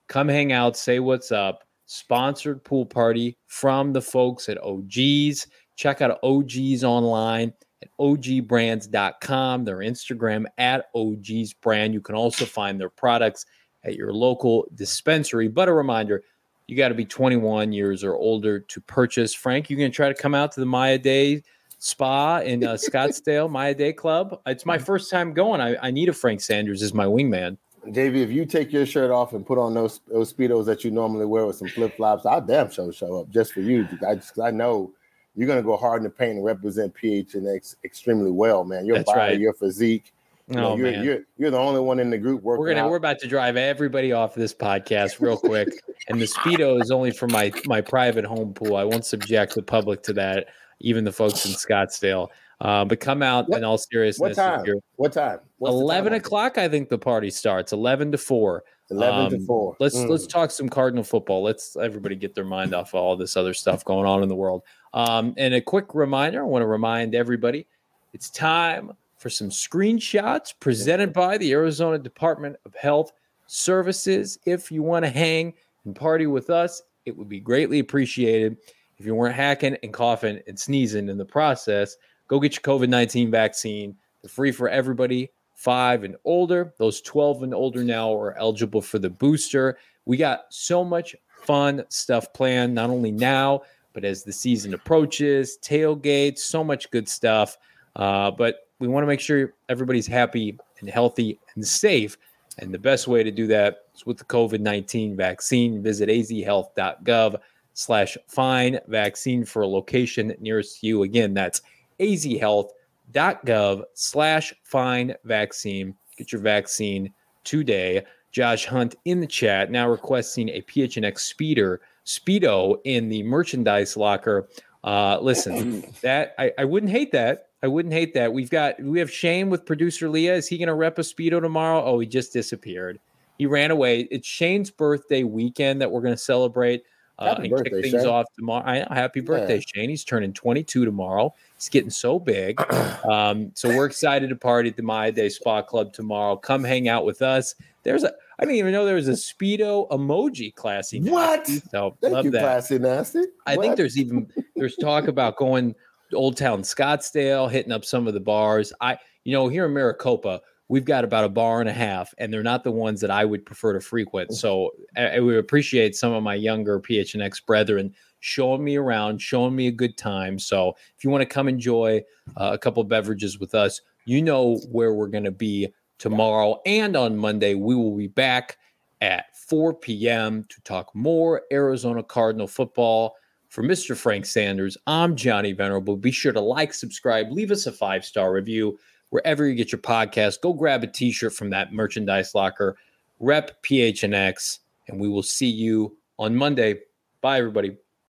Come 0.09 0.29
hang 0.29 0.53
out, 0.53 0.77
say 0.77 1.01
what's 1.01 1.33
up 1.33 1.65
sponsored 1.87 2.63
pool 2.65 2.85
party 2.85 3.39
from 3.47 3.95
the 3.95 4.03
folks 4.03 4.51
at 4.51 4.63
OGs. 4.63 5.47
Check 5.77 6.03
out 6.03 6.19
OGs 6.23 6.85
online 6.85 7.51
at 7.83 7.89
ogbrands.com, 7.99 9.65
their 9.65 9.79
Instagram 9.79 10.45
at 10.59 10.87
OGs 10.95 11.55
brand. 11.55 11.95
You 11.95 12.03
can 12.03 12.15
also 12.15 12.45
find 12.45 12.79
their 12.79 12.91
products 12.91 13.47
at 13.85 13.95
your 13.95 14.13
local 14.13 14.69
dispensary. 14.75 15.49
But 15.49 15.69
a 15.69 15.73
reminder, 15.73 16.23
you 16.67 16.77
got 16.77 16.89
to 16.89 16.95
be 16.95 17.07
21 17.07 17.73
years 17.73 18.05
or 18.05 18.15
older 18.15 18.61
to 18.61 18.81
purchase. 18.83 19.33
Frank, 19.33 19.71
you're 19.71 19.79
going 19.79 19.91
to 19.91 19.97
try 19.97 20.09
to 20.09 20.15
come 20.15 20.35
out 20.35 20.53
to 20.53 20.61
the 20.61 20.67
Maya 20.67 20.99
Day 20.99 21.43
Spa 21.79 22.41
in 22.41 22.65
uh, 22.65 22.75
Scottsdale, 22.75 23.51
Maya 23.51 23.75
Day 23.75 23.93
Club? 23.93 24.41
It's 24.47 24.67
my 24.67 24.79
first 24.79 25.11
time 25.11 25.33
going. 25.33 25.61
I, 25.61 25.77
I 25.81 25.91
need 25.91 26.09
a 26.09 26.13
Frank 26.13 26.41
Sanders 26.41 26.83
as 26.83 26.93
my 26.93 27.07
wingman. 27.07 27.57
Davey, 27.93 28.23
if 28.23 28.31
you 28.31 28.45
take 28.45 28.73
your 28.73 28.85
shirt 28.85 29.11
off 29.11 29.33
and 29.33 29.47
put 29.47 29.57
on 29.57 29.73
those 29.73 30.01
those 30.09 30.33
speedos 30.33 30.67
that 30.67 30.85
you 30.85 30.91
normally 30.91 31.25
wear 31.25 31.47
with 31.47 31.57
some 31.57 31.69
flip 31.69 31.97
flops, 31.97 32.27
I'll 32.27 32.41
damn 32.41 32.71
sure 32.71 32.93
show 32.93 33.21
up 33.21 33.31
just 33.31 33.53
for 33.53 33.61
you. 33.61 33.89
I 34.07 34.17
just 34.17 34.39
I 34.39 34.51
know 34.51 34.93
you're 35.35 35.47
gonna 35.47 35.63
go 35.63 35.77
hard 35.77 36.01
in 36.01 36.05
the 36.05 36.11
paint 36.11 36.37
and 36.37 36.45
represent 36.45 36.95
PHNX 36.95 37.77
extremely 37.85 38.31
well, 38.31 38.65
man. 38.65 38.85
Your 38.85 38.97
That's 38.97 39.07
body, 39.07 39.21
right. 39.21 39.41
your 39.41 39.55
physique. 39.55 40.13
You 40.49 40.57
know, 40.57 40.71
oh, 40.71 40.77
you're, 40.77 40.91
man. 40.91 41.05
You're, 41.05 41.19
you're 41.37 41.51
the 41.51 41.59
only 41.59 41.81
one 41.81 42.01
in 42.01 42.11
the 42.11 42.19
group 42.19 42.43
working. 42.43 42.61
We're 42.61 42.71
gonna 42.71 42.87
out. 42.87 42.91
we're 42.91 42.97
about 42.97 43.19
to 43.21 43.29
drive 43.29 43.57
everybody 43.57 44.13
off 44.13 44.35
this 44.35 44.53
podcast 44.53 45.21
real 45.21 45.37
quick, 45.39 45.69
and 46.09 46.21
the 46.21 46.25
speedo 46.25 46.81
is 46.83 46.91
only 46.91 47.13
for 47.13 47.29
my 47.29 47.53
my 47.67 47.81
private 47.81 48.25
home 48.25 48.53
pool. 48.53 48.77
I 48.77 48.85
won't 48.85 49.05
subject 49.05 49.55
the 49.55 49.63
public 49.63 50.03
to 50.05 50.13
that, 50.15 50.49
even 50.81 51.05
the 51.05 51.13
folks 51.13 51.45
in 51.47 51.53
Scottsdale. 51.53 52.29
Uh, 52.61 52.85
but 52.85 52.99
come 52.99 53.23
out 53.23 53.49
what, 53.49 53.59
in 53.59 53.65
all 53.65 53.79
seriousness. 53.79 54.37
What 54.37 54.65
time? 54.65 54.65
What 54.97 55.13
time? 55.13 55.39
What's 55.59 55.73
11 55.73 56.13
time 56.13 56.21
o'clock, 56.21 56.59
I 56.59 56.69
think 56.69 56.89
the 56.89 56.99
party 56.99 57.31
starts. 57.31 57.73
11 57.73 58.13
to 58.13 58.19
4. 58.19 58.65
11 58.91 59.21
um, 59.21 59.31
to 59.31 59.47
4. 59.47 59.77
Let's 59.79 59.97
mm. 59.97 60.09
let's 60.09 60.27
talk 60.27 60.51
some 60.51 60.69
Cardinal 60.69 61.05
football. 61.05 61.43
Let's 61.43 61.77
everybody 61.77 62.17
get 62.17 62.35
their 62.35 62.45
mind 62.45 62.75
off 62.75 62.95
all 62.95 63.17
this 63.17 63.37
other 63.37 63.55
stuff 63.55 63.85
going 63.85 64.07
on 64.07 64.23
in 64.23 64.29
the 64.29 64.35
world. 64.35 64.63
Um, 64.95 65.35
and 65.37 65.55
a 65.55 65.61
quick 65.61 65.95
reminder, 65.95 66.41
I 66.41 66.47
want 66.47 66.63
to 66.63 66.67
remind 66.67 67.15
everybody 67.15 67.67
it's 68.13 68.31
time 68.31 68.93
for 69.19 69.31
some 69.31 69.51
screenshots 69.51 70.55
presented 70.59 71.13
by 71.13 71.39
the 71.39 71.53
Arizona 71.53 71.99
Department 71.99 72.57
of 72.65 72.75
Health 72.75 73.13
Services. 73.47 74.39
If 74.47 74.73
you 74.73 74.83
want 74.83 75.05
to 75.05 75.11
hang 75.11 75.55
and 75.85 75.95
party 75.95 76.27
with 76.27 76.51
us, 76.51 76.83
it 77.05 77.17
would 77.17 77.29
be 77.29 77.41
greatly 77.41 77.79
appreciated 77.79 78.57
if 78.99 79.07
you 79.07 79.15
weren't 79.15 79.35
hacking 79.35 79.77
and 79.83 79.93
coughing 79.93 80.41
and 80.47 80.59
sneezing 80.59 81.09
in 81.09 81.19
the 81.19 81.25
process 81.25 81.97
Go 82.29 82.39
get 82.39 82.55
your 82.55 82.79
COVID 82.79 82.89
19 82.89 83.31
vaccine. 83.31 83.97
They're 84.23 84.29
free 84.29 84.53
for 84.53 84.69
everybody 84.69 85.31
five 85.55 86.05
and 86.05 86.15
older. 86.25 86.73
Those 86.79 87.01
12 87.01 87.43
and 87.43 87.55
older 87.55 87.83
now 87.83 88.15
are 88.15 88.39
eligible 88.39 88.83
for 88.83 88.99
the 88.99 89.11
booster. 89.11 89.79
We 90.05 90.17
got 90.17 90.45
so 90.51 90.85
much 90.85 91.17
fun 91.43 91.85
stuff 91.89 92.33
planned, 92.33 92.75
not 92.75 92.91
only 92.91 93.11
now, 93.11 93.63
but 93.93 94.05
as 94.05 94.23
the 94.23 94.33
season 94.33 94.75
approaches, 94.75 95.59
tailgates, 95.63 96.41
so 96.41 96.63
much 96.63 96.91
good 96.91 97.09
stuff. 97.09 97.57
Uh, 97.97 98.31
but 98.31 98.69
we 98.79 98.87
want 98.87 99.03
to 99.03 99.09
make 99.09 99.21
sure 99.21 99.55
everybody's 99.69 100.07
happy 100.07 100.57
and 100.81 100.89
healthy 100.89 101.41
and 101.57 101.67
safe. 101.67 102.17
And 102.59 102.73
the 102.73 102.79
best 102.79 103.09
way 103.09 103.23
to 103.23 103.31
do 103.31 103.47
that 103.49 103.85
is 103.95 104.05
with 104.05 104.19
the 104.19 104.25
COVID 104.25 104.61
19 104.61 105.17
vaccine. 105.17 105.83
Visit 105.83 106.09
azhealth.gov 106.09 107.41
slash 107.79 108.19
find 108.27 108.81
vaccine 108.89 109.45
for 109.45 109.63
a 109.63 109.67
location 109.67 110.35
nearest 110.41 110.83
you. 110.83 111.05
Again, 111.05 111.33
that's 111.33 111.63
azhealth.gov 112.01 113.83
slash 113.95 114.53
find 114.65 115.17
vaccine. 115.25 115.95
Get 116.17 116.33
your 116.33 116.41
vaccine 116.41 117.13
today. 117.45 118.05
Josh 118.33 118.67
Hunt 118.67 118.97
in 119.05 119.21
the 119.21 119.29
chat 119.29 119.71
now 119.71 119.89
requesting 119.89 120.49
a 120.49 120.63
PHNX 120.63 121.21
speeder 121.21 121.81
speedo 122.05 122.79
in 122.83 123.09
the 123.09 123.23
merchandise 123.23 123.97
locker. 123.97 124.49
Uh, 124.83 125.21
listen, 125.21 125.85
that 126.03 126.35
I, 126.37 126.51
I 126.59 126.65
wouldn't 126.65 126.91
hate 126.91 127.13
that. 127.13 127.47
I 127.63 127.69
wouldn't 127.69 127.95
hate 127.95 128.13
that. 128.15 128.33
We've 128.33 128.51
got 128.51 128.83
we 128.83 128.99
have 128.99 129.11
Shane 129.11 129.51
with 129.51 129.65
producer 129.65 130.09
Leah. 130.09 130.35
Is 130.35 130.49
he 130.49 130.59
going 130.59 130.67
to 130.67 130.75
rep 130.75 130.99
a 130.99 131.03
speedo 131.03 131.41
tomorrow? 131.41 131.85
Oh, 131.85 132.01
he 132.01 132.09
just 132.09 132.33
disappeared. 132.33 132.99
He 133.39 133.47
ran 133.47 133.71
away. 133.71 134.09
It's 134.11 134.27
Shane's 134.27 134.69
birthday 134.69 135.23
weekend 135.23 135.81
that 135.81 135.93
we're 135.93 136.01
going 136.01 136.15
to 136.15 136.19
celebrate 136.19 136.83
uh, 137.19 137.35
and 137.39 137.51
birthday, 137.51 137.71
kick 137.71 137.83
things 137.83 138.03
Shane. 138.03 138.07
off 138.07 138.27
tomorrow. 138.37 138.65
I, 138.65 138.95
happy 138.95 139.21
birthday, 139.21 139.57
yeah. 139.57 139.63
Shane. 139.75 139.91
He's 139.91 140.05
turning 140.05 140.33
22 140.33 140.85
tomorrow. 140.85 141.35
He's 141.57 141.69
getting 141.69 141.91
so 141.91 142.19
big. 142.19 142.61
Um, 143.09 143.53
so 143.55 143.69
we're 143.69 143.87
excited 143.87 144.29
to 144.29 144.37
party 144.37 144.69
at 144.71 144.77
the 144.77 144.83
Maya 144.83 145.13
Day 145.13 145.29
Spa 145.29 145.63
Club 145.63 145.93
tomorrow. 145.93 146.37
Come 146.37 146.65
hang 146.65 146.89
out 146.89 147.05
with 147.05 147.23
us. 147.23 147.55
There's 147.85 148.03
a 148.03 148.13
I 148.39 148.45
didn't 148.45 148.57
even 148.57 148.73
know 148.73 148.85
there 148.85 148.97
was 148.97 149.09
a 149.09 149.13
speedo 149.13 149.89
emoji 149.89 150.55
classy. 150.55 150.99
Nasty. 150.99 151.13
What? 151.13 151.47
So 151.47 151.97
Thank 152.03 152.15
love 152.15 152.25
you, 152.25 152.31
that. 152.33 152.41
classy 152.41 152.79
nasty. 152.79 153.23
I 153.47 153.57
what? 153.57 153.63
think 153.63 153.77
there's 153.77 153.97
even 153.97 154.31
there's 154.57 154.77
talk 154.77 155.09
about 155.09 155.37
going 155.37 155.75
Old 156.13 156.37
Town 156.37 156.63
Scottsdale, 156.63 157.51
hitting 157.51 157.73
up 157.73 157.85
some 157.85 158.07
of 158.07 158.15
the 158.15 158.21
bars. 158.21 158.73
I 158.81 158.99
you 159.25 159.33
know 159.33 159.49
here 159.49 159.67
in 159.67 159.73
Maricopa 159.73 160.41
we've 160.69 160.85
got 160.85 161.05
about 161.05 161.25
a 161.25 161.29
bar 161.29 161.61
and 161.61 161.69
a 161.69 161.73
half, 161.73 162.15
and 162.19 162.33
they're 162.33 162.43
not 162.43 162.63
the 162.65 162.71
ones 162.71 163.01
that 163.01 163.11
I 163.11 163.25
would 163.25 163.45
prefer 163.45 163.73
to 163.73 163.81
frequent. 163.81 164.35
So 164.35 164.71
I, 164.97 165.17
I 165.17 165.19
would 165.21 165.37
appreciate 165.37 165.97
some 165.97 166.13
of 166.13 166.23
my 166.23 166.35
younger 166.35 166.81
PHNX 166.81 167.45
brethren 167.45 167.95
showing 168.21 168.65
me 168.65 168.77
around, 168.77 169.21
showing 169.21 169.55
me 169.55 169.69
a 169.69 169.73
good 169.73 169.97
time. 169.97 170.39
So 170.39 170.75
if 170.97 171.05
you 171.05 171.11
want 171.11 171.23
to 171.23 171.27
come 171.27 171.49
enjoy 171.49 172.03
uh, 172.37 172.51
a 172.53 172.59
couple 172.59 172.83
beverages 172.85 173.39
with 173.39 173.55
us, 173.55 173.81
you 174.05 174.23
know 174.23 174.57
where 174.71 174.95
we're 174.95 175.09
going 175.09 175.25
to 175.25 175.31
be 175.31 175.69
tomorrow 175.99 176.61
and 176.67 176.97
on 176.97 177.17
Monday. 177.17 177.55
We 177.55 177.75
will 177.75 177.97
be 177.97 178.09
back 178.09 178.59
at 179.01 179.37
4 179.37 179.75
p.m. 179.75 180.45
to 180.49 180.61
talk 180.63 180.95
more 180.95 181.43
Arizona 181.53 182.03
Cardinal 182.03 182.47
football. 182.47 183.15
For 183.49 183.65
Mr. 183.65 183.97
Frank 183.97 184.27
Sanders, 184.27 184.77
I'm 184.87 185.17
Johnny 185.17 185.53
Venerable. 185.53 185.97
Be 185.97 186.11
sure 186.11 186.35
to 186.35 186.41
like, 186.41 186.75
subscribe, 186.75 187.33
leave 187.33 187.51
us 187.51 187.67
a 187.67 187.73
five 187.73 188.05
star 188.05 188.31
review 188.31 188.79
wherever 189.11 189.47
you 189.47 189.55
get 189.55 189.73
your 189.73 189.81
podcast. 189.81 190.41
Go 190.41 190.53
grab 190.53 190.85
a 190.85 190.87
t 190.87 191.11
shirt 191.11 191.33
from 191.33 191.51
that 191.51 191.73
merchandise 191.73 192.35
locker, 192.35 192.77
rep 193.21 193.63
PHNX, 193.63 194.61
and 194.89 195.01
we 195.01 195.09
will 195.09 195.23
see 195.23 195.49
you 195.49 195.97
on 196.19 196.35
Monday. 196.35 196.81
Bye, 197.21 197.39
everybody. 197.39 197.77